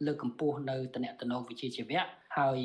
[0.06, 2.02] លើកកម្ពស់នៅតំណែងវិជ្ជាជីវៈ
[2.38, 2.60] ហើយ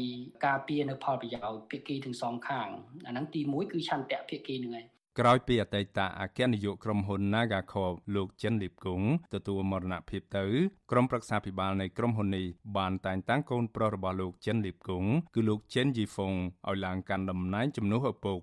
[0.46, 2.68] ការពារនៅផលប្រយោជន៍ភាគីទាំងសងខាង
[3.06, 4.86] អាហ្នឹងទី1គឺឆន្ទៈភាគីនឹងឯង
[5.20, 10.44] ក្រោយពីអតីតអគ្គនាយកក្រុមហ៊ុន Nagacorp លោកចិនលីបគង់ទទួលមរណភាពទៅ
[10.90, 16.32] ក្រុមប្រឹក្សាភិបាលនៃក្រុមហ៊ុននេះបានតែងតាំងកូនប្រុសរបស់លោកចិនលីបគង់គឺលោកចិនជីហ្វុង
[16.68, 18.38] ឲ្យឡើងកាន់តំណែងជំនួសឪពុក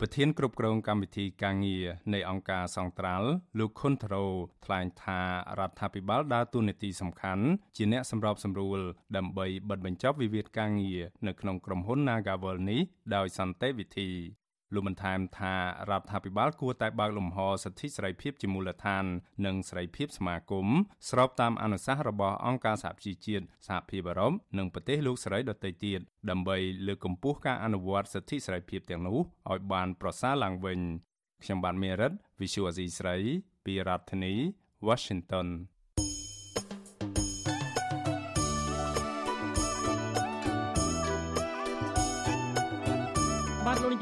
[0.00, 1.84] ប្រធានគ្រប់គ្រងកម្មវិធីការងារ
[2.14, 3.28] នៃអង្គការសង្ត្រាល់
[3.58, 4.26] លោកខុនថារ៉ូ
[4.64, 5.20] ថ្លែងថា
[5.58, 7.44] រដ្ឋាភិបាលដើរតួនាទីសំខាន់
[7.76, 8.80] ជាអ្នកសម្របសម្រួល
[9.16, 12.80] ដើម្បីបិទបញ្ចប់វិវាទការងារនៅក្នុងក្រុមហ៊ុន Nagavel នេះ
[13.14, 14.10] ដោយសន្តិវិធី
[14.74, 15.54] លោកបន្ថែមថា
[15.90, 19.04] រដ្ឋាភិបាលគួរតែបើកលំហសិទ្ធិសេរីភាពជាមូលដ្ឋាន
[19.46, 20.66] និងសេរីភាពសមាគម
[21.10, 26.00] ស្របតាមអនុសាសន៍របស់អង្គការសហប្រជាជាតិសហភាពអឺរ៉ុបនិងប្រទេសលោកសេរីដទៃទៀត
[26.30, 26.56] ដើម្បី
[26.86, 29.18] លើកកម្ពស់ការអនុវត្តសិទ្ធិសេរីភាពទាំងនោះ
[29.50, 30.80] ឲ្យបានប្រសើរឡើងវិញ
[31.44, 33.16] ខ្ញុំបាទមេរិត Visual Asia ស្រី
[33.64, 34.34] ពីរដ្ឋធានី
[34.88, 35.48] Washington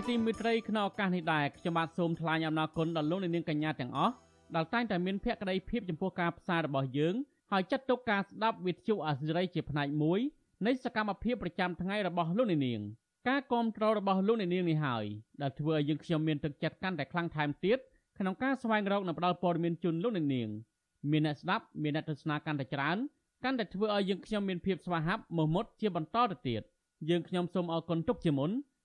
[0.03, 4.15] បាទលោកនាយកទីមេត្រីក្នុងឱកាសនេះដែរខ្ញុំបាទសូមថ្លែងអំណរគុណដល់លោកនាងកញ្ញាទាំងអស់
[4.57, 7.15] ដែលតែងតែមានភក្ដីភាពចំពោះការផ្សាយរបស់យើង
[7.53, 10.21] ហើយចាត់ទុកការស្ដាប់វិទ្យុអាស៊ីសេរីជាផ្នែកមួយ
[10.67, 12.81] នៃសកម្មភាពប្រចាំថ្ងៃរបស់លោកអ្នកនាង
[13.29, 15.05] ការគ្រប់គ្រងរបស់លោកអ្នកនាងនេះហើយ
[15.43, 17.79] ដែលធ្វើឲ្យយើងខ្ញុំមានទឹកចិត្តកាន់តែខ្លាំងថែមទៀត
[18.19, 20.49] ក្នុងការស្វែងរកនិងផ្តល់ព័ត៌មានជូនលោកអ្នកនាង
[21.11, 22.97] មានអ្នកស្ដាប់មានអ្នកទស្សនាកាន់តែច្រើន
[23.45, 26.63] កាន់តែធ្វើឲ្យយើងខ្ញុំមានភាពស្វាហាប់មោះមុតជាបន្តទៅទៀត
[27.11, 28.51] យើងខ្ញុំសូមអរគុណទុកជាមុន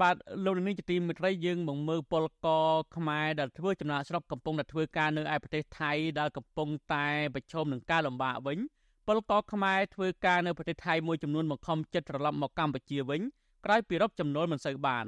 [0.00, 8.58] បាទលោកនាងជាទីមេត្រីយើងមកមើលពលករខ្មែរដែលធ្វើចំណាក់ស្រុកកំពុងតែធ្វើការនៅឯប្រទេសថៃដែលកំពុងតែប្រឈមនឹងការលំបាកវិញ
[9.06, 13.20] ពលករខ្មែរធ្វើការនៅប្រទេសថៃមួយចំនួនបង្ខំចិត្តត្រឡប់មកកម្ពុជាវិញ
[13.64, 15.06] ក្រោយពីរកចំណូលមិនសូវបាន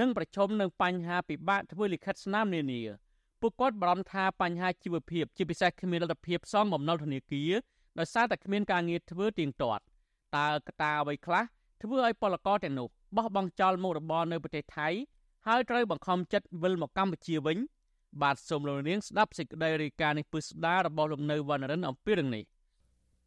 [0.00, 2.82] និងប្រឈមនឹងបញ្ហាពិបាកធ្វើលិខិតស្នាមនានា
[3.40, 7.52] ពួកគាត់បារម្ភថាបញ្ហាជីវភាពជាពិសេសគ្មានលទ្ធភាពសងបំណុលធនាគារ
[7.98, 9.82] ដោយសារតែគ្មានការងារធ្វើទៀងទាត់
[10.36, 11.44] តើកត្តាអ្វីខ្លះ
[11.82, 14.88] ធ្វើឲ្យពលករទាំងនោះ បោះបង់ចោលមុខរបរនៅប្រទេសថៃ
[15.46, 17.58] ហើយត្រូវបង្ខំចិត្តវិលមកកម្ពុជាវិញ
[18.22, 22.44] បាទសូមលោកនាងស្ដាប់សេចក្តីរាយការណ៍នេះពឹស្ដាររបស់លោកនៅវណ្ណរិនអំពីរឿងនេះ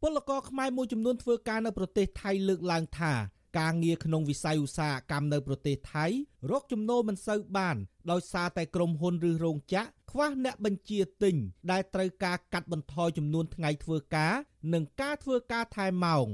[0.02, 3.12] ពលករខ្មែរមួយចំនួនធ្វើការនៅប្រទេសថៃលើកឡើងថា
[3.58, 6.06] ការងារក្នុងវិស័យឧស្សាហកម្មនៅប្រទេសថៃ
[6.50, 7.76] រកចំណូលមិនសូវបាន
[8.10, 11.34] ដោយសារតែក្រុមហ៊ុនឬរោងចក្រខ្វះអ្នកបញ្ជាទិញ
[11.70, 14.34] ដែលត្រូវការកាត់បន្ថយចំនួនថ្ងៃធ្វើការ
[14.72, 16.26] និងការធ្វើការថែមម៉ោង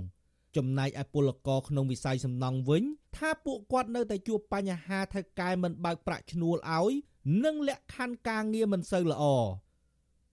[0.57, 2.83] ចំណែកឯពលករក្នុងវិស័យសំណង់វិញ
[3.17, 6.93] ថាពួកគាត់នៅតែជួបបញ្ហាថៅកែមិនបើកប្រាក់ឈ្នួលឲ្យ
[7.45, 9.25] និងលក្ខខណ្ឌការងារមិនសូវល្អ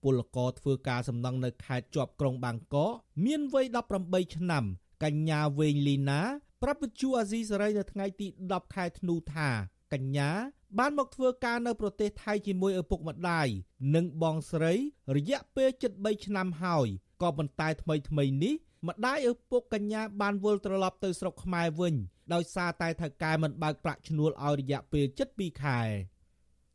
[0.02, 2.92] ពលករធ្វើការសំណង់នៅខេត្តជាប់ក្រុងបាងកក
[3.24, 3.66] មានវ័យ
[4.00, 4.64] 18ឆ្នាំ
[5.04, 6.20] កញ្ញាវេងលីណា
[6.62, 9.48] ប្រាប់វិទ្យុអាស៊ីសេរីនៅថ្ងៃទី10ខែធ្នូថា
[9.92, 10.30] កញ្ញា
[10.78, 13.48] បានមកធ្វើការនៅប្រទេសថៃជាមួយឪពុកម្ដាយ
[13.94, 14.74] និងបងស្រី
[15.16, 16.86] រយៈពេលជិត3ឆ្នាំហើយ
[17.22, 18.54] ក៏ប៉ុន្តែថ្មីថ្មីនេះ
[18.88, 21.94] ម្ដាយឪពុកកញ្ញាបានវិលត្រឡប់ទៅស្រុកខ្មែរវិញ
[22.34, 25.80] ដោយសារតែថៅកែមិនបើកប្រាក់ឈ្នួលឲ្យរយៈពេលជិត2ខែ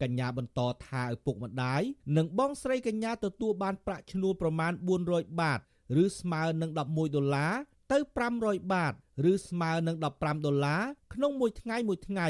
[0.02, 1.82] កញ្ញាបន្តថាឪពុកម្ដាយ
[2.18, 4.72] និងបងស្រីកញ្ញាទទួលបានប្រាក់ឈ្នួលប្រមាណ
[5.06, 5.60] 400បាត
[6.04, 6.78] ឬស្មើនឹង11
[7.16, 7.54] ដុល្លារ
[7.92, 7.98] ទៅ
[8.36, 8.94] 500បាត
[9.32, 10.82] ឬស្មើនឹង15ដុល្លារ
[11.14, 12.28] ក្នុងមួយថ្ងៃមួយថ្ងៃ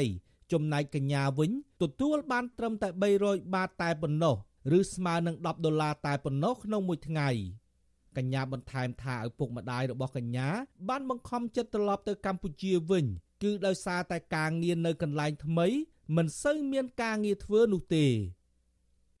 [0.52, 1.50] ចំណែកកញ្ញាវិញ
[1.82, 2.88] ទទួលបានត្រឹមតែ
[3.20, 4.36] 300បាតតែប៉ុណ្ណោះ
[4.78, 7.28] ឬស្មើនឹង10ដុល្លារតែប៉ុណ្ណោះក្នុងមួយថ្ងៃ
[8.16, 10.48] កញ្ញាបន្ថែមថាឪពុកម្ដាយរបស់កញ្ញា
[10.88, 13.04] បានបង្ខំចិត្តត្រឡប់ទៅកម្ពុជាវិញ
[13.42, 15.66] គឺដោយសារតែការងារនៅកន្លែងថ្មី
[16.16, 18.06] មិនសូវមានការងារធ្វើនោះទេ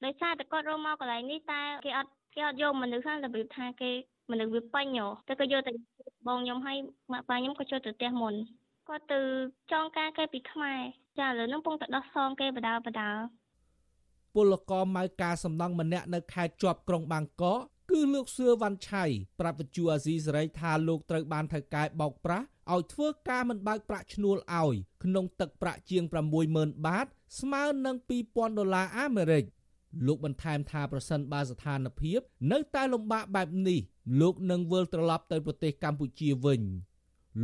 [0.04, 3.90] ដោយសារតែគាត់រកមកកន្លែងនេះតែគេអត់គេអត់យកមនុស្សហ្នឹងរបៀបថាគេ
[4.30, 4.86] មនុស្សវាពេញ
[5.28, 5.72] តែក៏យកតែ
[6.28, 6.76] បងខ្ញុំឲ្យ
[7.12, 8.34] ម៉ាក់ប៉ាខ្ញុំក៏ចូលទៅផ្ទះមុន
[8.88, 9.20] គាត់ទៅ
[9.72, 10.80] ចងការគេពីខ្មែរ
[11.18, 13.10] ចាឥឡូវហ្នឹងពងតែដោះសងគេបដាបដា
[14.34, 17.60] ពលករម៉ៅការសំណង់ម្នាក់នៅខេត្តជាប់ក្រុងបាងកក
[17.90, 19.04] គឺលោកសឿវ៉ាន់ឆៃ
[19.40, 24.74] ប្រាប់វិទ្យុអាស៊ីសេរីថាលោកត្រូវបានថៅកែបោកប្រាស់ឲ្យធ្វើការមិនបើកប្រាក់ឈ្នួលឲ្យ
[25.04, 26.04] ក្នុងទឹកប្រាក់ជាង
[26.44, 27.06] 60000បាត
[27.40, 29.44] ស្មើនឹង2000ដុល្លារអាមេរិក
[30.06, 32.20] លោកបន្ថែមថាប្រសិនបើស្ថានភាព
[32.52, 33.80] នៅតែលំបាកបែបនេះ
[34.20, 36.60] លោកនឹងវិលត្រឡប់ទៅប្រទេសកម្ពុជាវិញ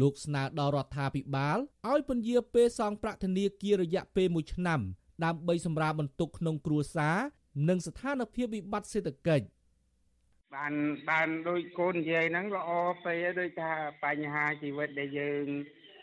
[0.00, 1.58] លោកស្នើដល់រដ្ឋាភិបាល
[1.90, 4.80] ឲ្យពន្យាពេលសងប្រាក់ធនាគាររយៈពេល1ឆ្នាំ
[5.24, 7.16] ដើម្បីសម្រាលបន្ទុកក្នុងគ្រួសារ
[7.68, 9.46] និងស្ថានភាពវិបត្តិសេដ្ឋកិច្ច
[10.54, 10.72] បាន
[11.10, 12.70] បានដូចកូននិយាយហ្នឹងល្អ
[13.04, 13.72] ពេកដូចថា
[14.04, 15.46] បញ្ហាជីវិតដែលយើង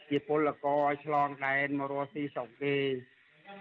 [0.10, 2.78] ជាពលករឆ្លងដែនមករស់ស៊ីស្រុកគេ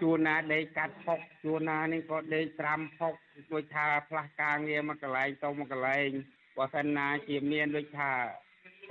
[0.01, 3.13] ជួនណាដេកកាត់ផុកជួនណានេះក៏ដេកត្រាំផុក
[3.53, 6.09] ដូចថាផ្លាស់ការងារមកកន្លែងទៅមកកន្លែង
[6.57, 8.11] បើសិនណាជាមានដូចថា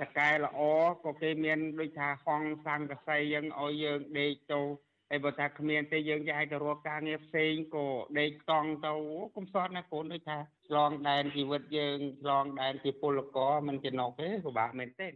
[0.01, 0.59] សកែល្អ
[1.05, 4.61] ក៏គេមានដូចថាហងសង្កសីយើងឲ្យយើងដេកទៅ
[5.09, 7.87] ហើយបើថាគ្មានទេយើងចាយទៅរកការងារផ្សេងក៏
[8.19, 8.93] ដេកតង់ទៅ
[9.35, 15.09] កុំសត់ណាកូនដូចថា ឆ្លងដែនជីវិតយើងឆ្លងដែនជាពលករមិនចំណុកទេពិបាកមែនទេ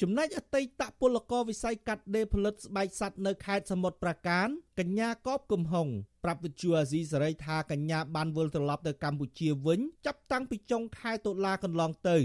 [0.00, 5.88] ចំណែកអតីតពលករវិស័យកាត់ដេរផលិតស្បែកសត្វនៅខេត្តសមុទ្រប្រាកានកញ្ញាកបគំហុង
[6.24, 12.16] ប្រាប់វិទ្យុអាស៊ីសេរីថាកញ្ញាបានវិលត្រឡប់ទៅកម្ពុជាវិញចាប់តាំងពីចុងខែតុលាកន្លងទៅ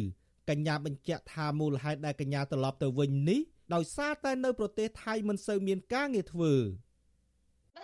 [0.49, 3.39] កញ្ញាបញ្ជាក់ថាមូលហេតុដែលកញ្ញាត្រឡប់ទៅវិញនេះ
[3.73, 6.94] ដោយសារតែនៅប្រទេសថៃមិនសូវមានការងារធ្វើបើ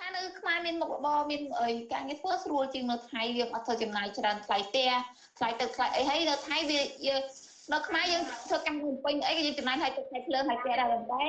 [0.02, 4.92] ថានៅខ្មែរមានមុខរបរមានអីការងារធ្វើស្រួលជាងនៅថៃយើងអត់ធ្វើចំណាយច្រើនថ្លៃផ្ទះ
[5.38, 7.22] ថ្លៃទឹកថ្លៃអីហើយនៅថៃវាយើង
[7.74, 11.26] នៅខ្មែរយើងធ្វើកម្មវិធីពេញអីក៏យើងចំណាយថ្លៃទឹកថ្លៃភ្លើងថ្លៃផ្ទះដែរប៉ុន្តែ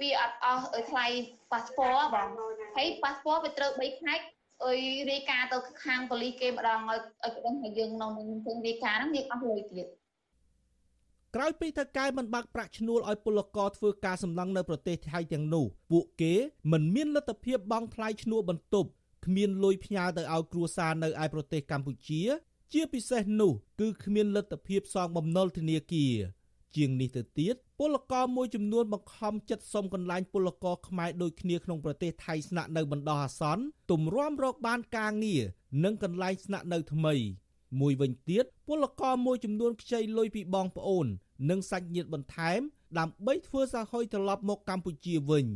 [0.00, 1.06] វាអត់អស់ថ្លៃ
[1.52, 2.28] ប៉ាសពតបង
[2.76, 4.20] ហើយប៉ាសពតវាត្រូវ3ផ្នែក
[4.64, 9.86] អើយរាយការណ៍ទៅខាងប៉ូលីសគេម្ដងឲ្យឲ្យដឹងថាយើងនៅនឹងរាយការណ៍ហ្នឹងយើងអស់លុយទៀត
[11.36, 16.34] ក្រោយពីថៅកែមិនបើកប្រាក់ឈ្នួលឲ្យពលករធ្វើការសំឡងនៅប្រទេសថៃទាំងនោះពួកគេ
[16.72, 18.88] មិនមានលទ្ធភាពបង់ថ្លៃឈ្នួលបន្ទប់
[19.26, 22.22] គ្មានលុយផ្ញើទៅឲ្យគ្រួសារនៅឯប្រទេសកម្ពុជា
[22.72, 26.14] ជាពិសេសនោះគឺគ្មានលទ្ធភាពសងបំណុលធនាគារ
[26.76, 35.42] ជាងនេះទៅទៀតពលករមួយចំនួនបង្ខំចិត្តសុំកន្លែងពលករខ្មែរដូចគ្នាក្នុងប្រទេសថៃស្នាក់នៅបណ្ដោះអាសន្នទម្រាំរកបានការងារ
[35.84, 37.14] និងកន្លែងស្នាក់នៅថ្មី
[37.80, 41.06] មួយវិញទៀតពលករមួយចំនួនខ្ចីលុយពីបងប្អូន
[41.50, 42.60] និងសាច់ញាតិបន្ថែម
[42.98, 45.46] ដើម្បីធ្វើសហយត្រឡប់មកកម្ពុជាវិញ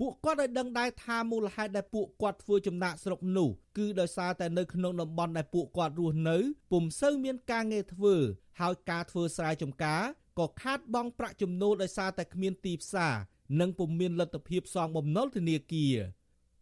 [0.00, 6.36] ពួកគាត់ឲ្យដឹងដែរថាមូលហេតុដែលពួកគាត់ធ្វើចំណាក់ស្រុកនោះគឺដោយសារតែនៅក្នុងតំបន់ដែលពួកគាត់រស់នៅ
[6.72, 8.14] ពុំសូវមានការងារធ្វើ
[8.60, 10.02] ហើយការធ្វើស្រែចម្ការ
[10.38, 13.14] ក៏ខាតបង់ប្រាក់ចំណូលដោយសារតែគ្មានទីផ្សារ
[13.60, 15.96] និងពុំមានលទ្ធភាពសងបំណុលធនាគារ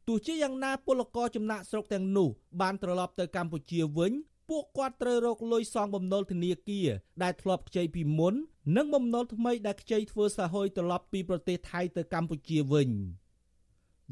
[0.06, 2.28] ទោះជាយ៉ាងណាពលករចំណាក់ស្រុកទាំងនោះ
[2.60, 4.12] បានត្រឡប់ទៅកម្ពុជាវិញ
[4.48, 6.88] ពួកគាត់ត្រូវរកលុយសងបំណុលធនាគារ
[7.22, 8.34] ដែលធ្លាប់ខ្ចីពីមុន
[8.76, 12.90] និងបំណុលថ្មីដែលខ្ចីធ្វើសហយត្រឡប់ពីប្រទេសថៃទៅកម្ពុជាវិញ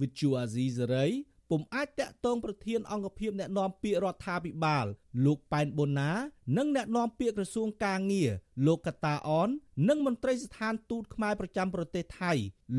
[0.00, 1.06] វិទ្យុអាស៊ីសេរី
[1.50, 4.86] ពុំអាចតាក់ទងប្រធានអង្គភិបអ្នកណែនាំពាក្យរដ្ឋាភិបាល
[5.24, 6.10] លោកប៉ែនបូណា
[6.56, 8.30] និងអ្នកណែនាំពាក្យក្រសួងកាងារ
[8.66, 9.48] លោកកតាអន
[9.88, 12.32] និងមន្ត្រីស្ថានទូតខ្មែរប្រចាំប្រទេសថៃ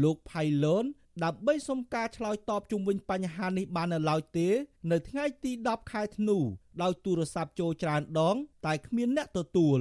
[0.03, 0.85] លោកផៃឡូន
[1.21, 4.47] ដើម្បីសុំការឆ្លើយតបជុំវិញបញ្ហានេះបាននៅឡើយទេ
[4.91, 6.37] នៅថ្ងៃទី10ខែធ្នូ
[6.81, 8.35] ដោយទូរស័ព្ទចូលច្រើនដង
[8.65, 9.79] តែគ្មានអ្នកទទួល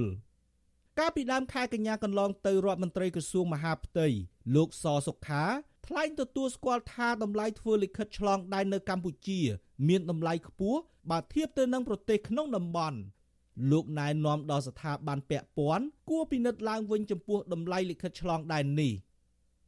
[0.99, 4.07] កាលពីដើមខែកញ្ញាកន្លងទៅរដ្ឋមន្ត្រីក្រសួងមហាផ្ទៃ
[4.55, 5.43] លោកសសុខា
[5.87, 9.39] ថ្លែងទទួលស្គាល់ថាតម្លៃធ្វើលិខិតឆ្លងដែននៅកម្ពុជា
[9.87, 10.79] មានតម្លៃខ្ពស់
[11.11, 12.97] បើធៀបទៅនឹងប្រទេសក្នុងតំបន់
[13.71, 18.93] លោកណែនាំដល់ស្ថាប័នពាក់ព័ន្ធគួរពិនិត្យឡើងវិញចំពោះតម្លៃលិខិតឆ្លងដែននេះ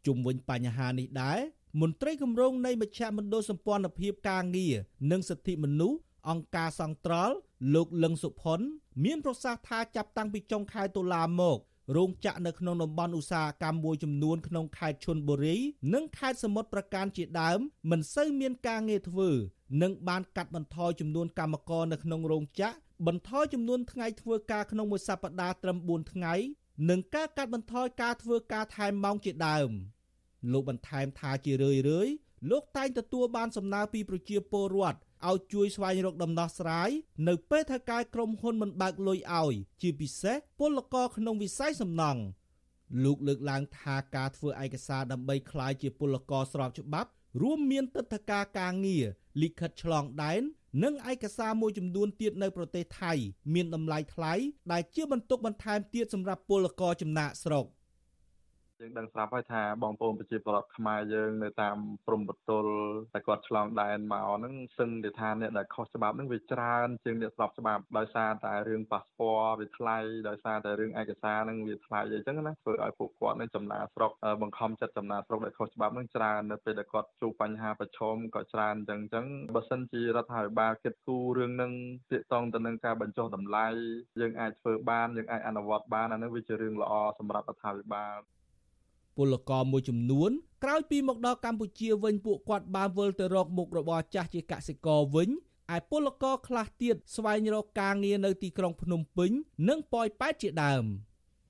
[0.06, 1.40] ជុំវិញបញ្ហានេះដែរ
[1.82, 4.76] មន្ត្រីគម្រោងនៃមជ្ឈមណ្ឌលសម្ព័ន្ធភាពការងារ
[5.12, 6.00] និងសិទ្ធិមនុស្ស
[6.30, 7.36] អង្គការសង្ត្រល់
[7.74, 8.60] លោកលឹងសុផុន
[9.04, 11.60] មានប្រសាសន៍ថាចាប់តាំងពីចុងខែតុលាមក
[11.96, 15.58] រោងចក្រនៅក្នុងតំបន់ឧស្សាហកម្មមួយចំនួនក្នុងខេត្តឈុនបុរី
[15.94, 17.60] និងខេត្តសមុទ្រប្រការជាដើម
[17.92, 19.30] មិនសូវមានការងារធ្វើ
[19.82, 22.76] និងបានកាត់បន្ថយចំនួនកម្មករនៅក្នុងរោងចក្រ
[23.08, 26.34] បន្ថយចំនួនថ្ងៃធ្វើការក្នុងមួយសប្តាហ៍ត្រឹម4ថ្ងៃ
[26.90, 29.70] និងការកាត់បន្ថយការធ្វើការថែមម៉ោងជាដើម
[30.52, 32.14] លោកបន្ថែមថាជារឿយៗ
[32.52, 34.98] លោកតែងទទួលបានសំណើពីប្រជាពលរដ្ឋ
[35.30, 36.90] ឲ្យជួយស្វែងរកដំណោះស្រាយ
[37.28, 42.22] នៅពេលថៅកែក្រុមហ៊ុនមិនបើកលុយឲ្យជាពិសេសពលករក្នុងវិស័យសំណង់
[43.04, 47.10] លោកលើកឡើងថាការធ្វើឯកសារដើម្បីក្លាយជាពលករស្របច្បាប់
[47.42, 49.06] រួមមានទឹកធការការងារ
[49.42, 50.42] លិខិតឆ្លងដែន
[50.84, 53.14] និងឯកសារមួយចំនួនទៀតនៅប្រទេសថៃ
[53.54, 54.34] មានតម្លៃថ្លៃ
[54.72, 57.66] ដែលជាបន្ទុកបន្ថែមទៀតសម្រាប់ពលករចំណាក់ស្រុក។
[58.82, 62.72] យើងដឹងស្រាប់ហើយថាបងប្អូនប្រជាពលរដ្ឋខ្មែរយើងនៅតាមព្រំប្រទល់
[63.16, 69.98] តែគាត់ឆ្លងដែនមកហ្នឹងសឹងតែថាអ្នកដែលខុសច្បាប់ហ្នឹងវាច្រើនជាងអ្នកស្របច្បាប់ដោយសារតែរឿងប៉ាសពតវាថ្លៃ
[70.28, 74.12] ដោយសារតែរឿងឯកសារហ្នឹងវាថ្លៃអីចឹងណាធ្វើឲ្យពួកគាត់នឹងចំណាស្រុក
[74.42, 81.72] បង្ខំចិត្តចំណាស្រុកដែលខុសច្បាប់ហ្នឹងច្រើននៅពេលដែលគាត់ជួបបញ្ហាប្រឈមក៏ច្រើនចឹងចឹងបើសិនជារដ្ឋាភិបាលគិតគូររឿងហ្នឹង
[82.12, 83.68] ទាក់ទងទៅនឹងការបញ្ចុះតម្លៃ
[84.22, 88.35] យើងអាចធ្វើបានយើងអាចអនុវត្តបានអានឹងវាជារឿងល្អសម្រាប់រដ្ឋាភិបាល
[89.18, 90.32] ពលករមួយចំនួន
[90.64, 95.30] ក្រោយពីមកដល់កម្ពុជាវិញពួកគាត់បានវិលទៅរកមុខរបរចាស់ជាកសិករវិញ
[95.76, 99.32] ឯពលករខ្លះទៀតស្វែងរកការងារនៅទីក្រុងភ្នំពេញ
[99.70, 100.86] និងប៉ោយប៉ែតជាដើម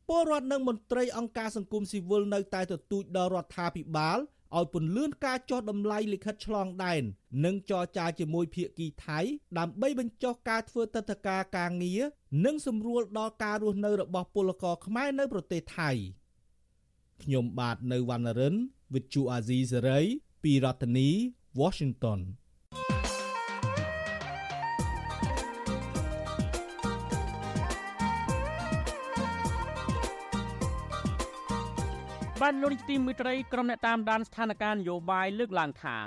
[0.09, 4.19] ពលរដ្ឋនិងមន្ត្រីអង្គការសង្គមស៊ីវិលនៅតែទទូចដល់រដ្ឋាភិបាល
[4.57, 7.03] ឲ្យពន្លឿនការចុះតម្លៃលិខិតឆ្លងដែន
[7.45, 9.19] និងចរចាជាមួយភាគីថៃ
[9.59, 12.01] ដើម្បីបញ្ចុះការធ្វើទឹកតការការងារ
[12.45, 15.91] និងសម្រួលដល់ការរស់នៅរបស់ពលករខ្មែរនៅប្រទេសថៃ។
[17.23, 18.55] ខ្ញុំបាទនៅវណ្ណរិន
[18.93, 20.05] With Chu Azizi Saray
[20.43, 21.09] ពីរដ្ឋធានី
[21.59, 22.19] Washington
[32.41, 36.03] បានលោកនាយទីមេត្រីក្រុមអ្នកតាមដានស្ថានភាពនយោបាយលើកឡើងថារ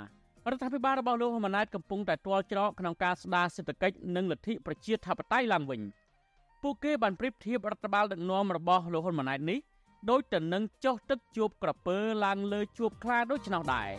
[0.57, 5.81] ដ្ឋាភិបាលរបស់លោកហ៊ុនម៉ាណែតកំពុងតែទាល់ច្រកក្នុងការស្ដារសេដ្ឋកិច្ចនិងលទ្ធិប្រជាធិបតេយ្យឡើងវិញ
[6.63, 9.59] ពួកគេបានប្រៀបធៀបរដ្ឋបាលដឹកនាំរបស់លោកហ៊ុនម៉ាណែតនេះ
[10.11, 13.90] ដូចទៅនឹងចុះទឹកជួបក្រពើឡើងលើជួបខ្លាដូច្នោះដែរ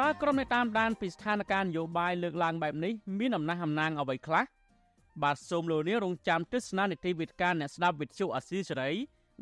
[0.00, 4.44] តើក្រុមអ្នកតាមដានពីស្ថានភាពនយោបាយលើកឡើងបែបនេះមានអំណះអំណាងអ្វីខ្លះ
[5.22, 8.90] បាទសូមលោកនាងរងចាំទស្សនានីតិវិទ្យាអ្នកស្ដាប់វិទ្យុអាស៊ីសេរី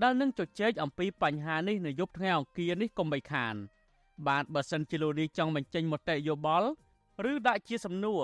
[0.02, 3.54] ដែលនឹងជជែកអំពីបញ្ហានេះនៅយប់ថ្ងៃអង្គារនេះកុំបីខាន
[4.28, 6.68] បាទបើសិនជាលោកនាងចង់បញ្ចេញមតិយោបល់
[7.30, 8.22] ឬដាក់ជាសំណួរ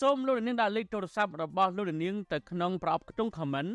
[0.00, 3.70] សូមលោកនាងដាក់លេខទូរស័ព្ទរបស់លោកនាងទៅក្នុងប្រអប់ខ្ទង់ comment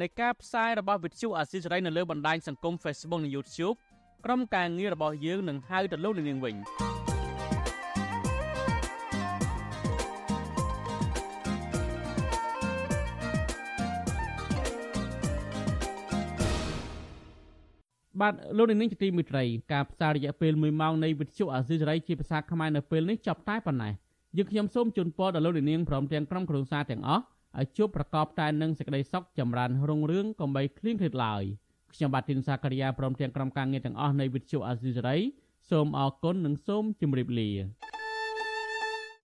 [0.00, 3.76] នៃការផ្សាយរបស់វិទ្យុអាស៊ីសេរីនៅលើបណ្ដាញសង្គម Facebook និង YouTube
[4.24, 6.54] ក្រុមការងាររបស់យើងនឹងហៅទៅលោកនាងវិញ
[18.20, 23.92] បាទលោកនាងជាទីមេត្រីការផ្សាយរយៈពេល1ម៉ោងនៃវិទ្យុអាស៊ីសេរីជាភាសាខ្មែរនៅពេលនេះចប់តែប៉ុណ្ណេះ
[24.36, 27.22] យើងខ្ញុំសូមជូនពរដល់លោកនាងព្រមទាំងក្រុមគ្រួសារទាំងអស់
[27.60, 31.44] ឲ្យជួបប្រកបតែនឹងសេចក្តីសុខចម្រើនរុងរឿងកុំបីឃ្លៀងឃ្លាតឡើយ
[31.92, 35.16] ខ្ញុំបាទទីនសាករិយាព្រមទាំងក្រុមការងារទាំងអស់នៃវិទ្យុអាស៊ីសេរី
[35.70, 37.50] សូមអរគុណនិងសូមជម្រាបលា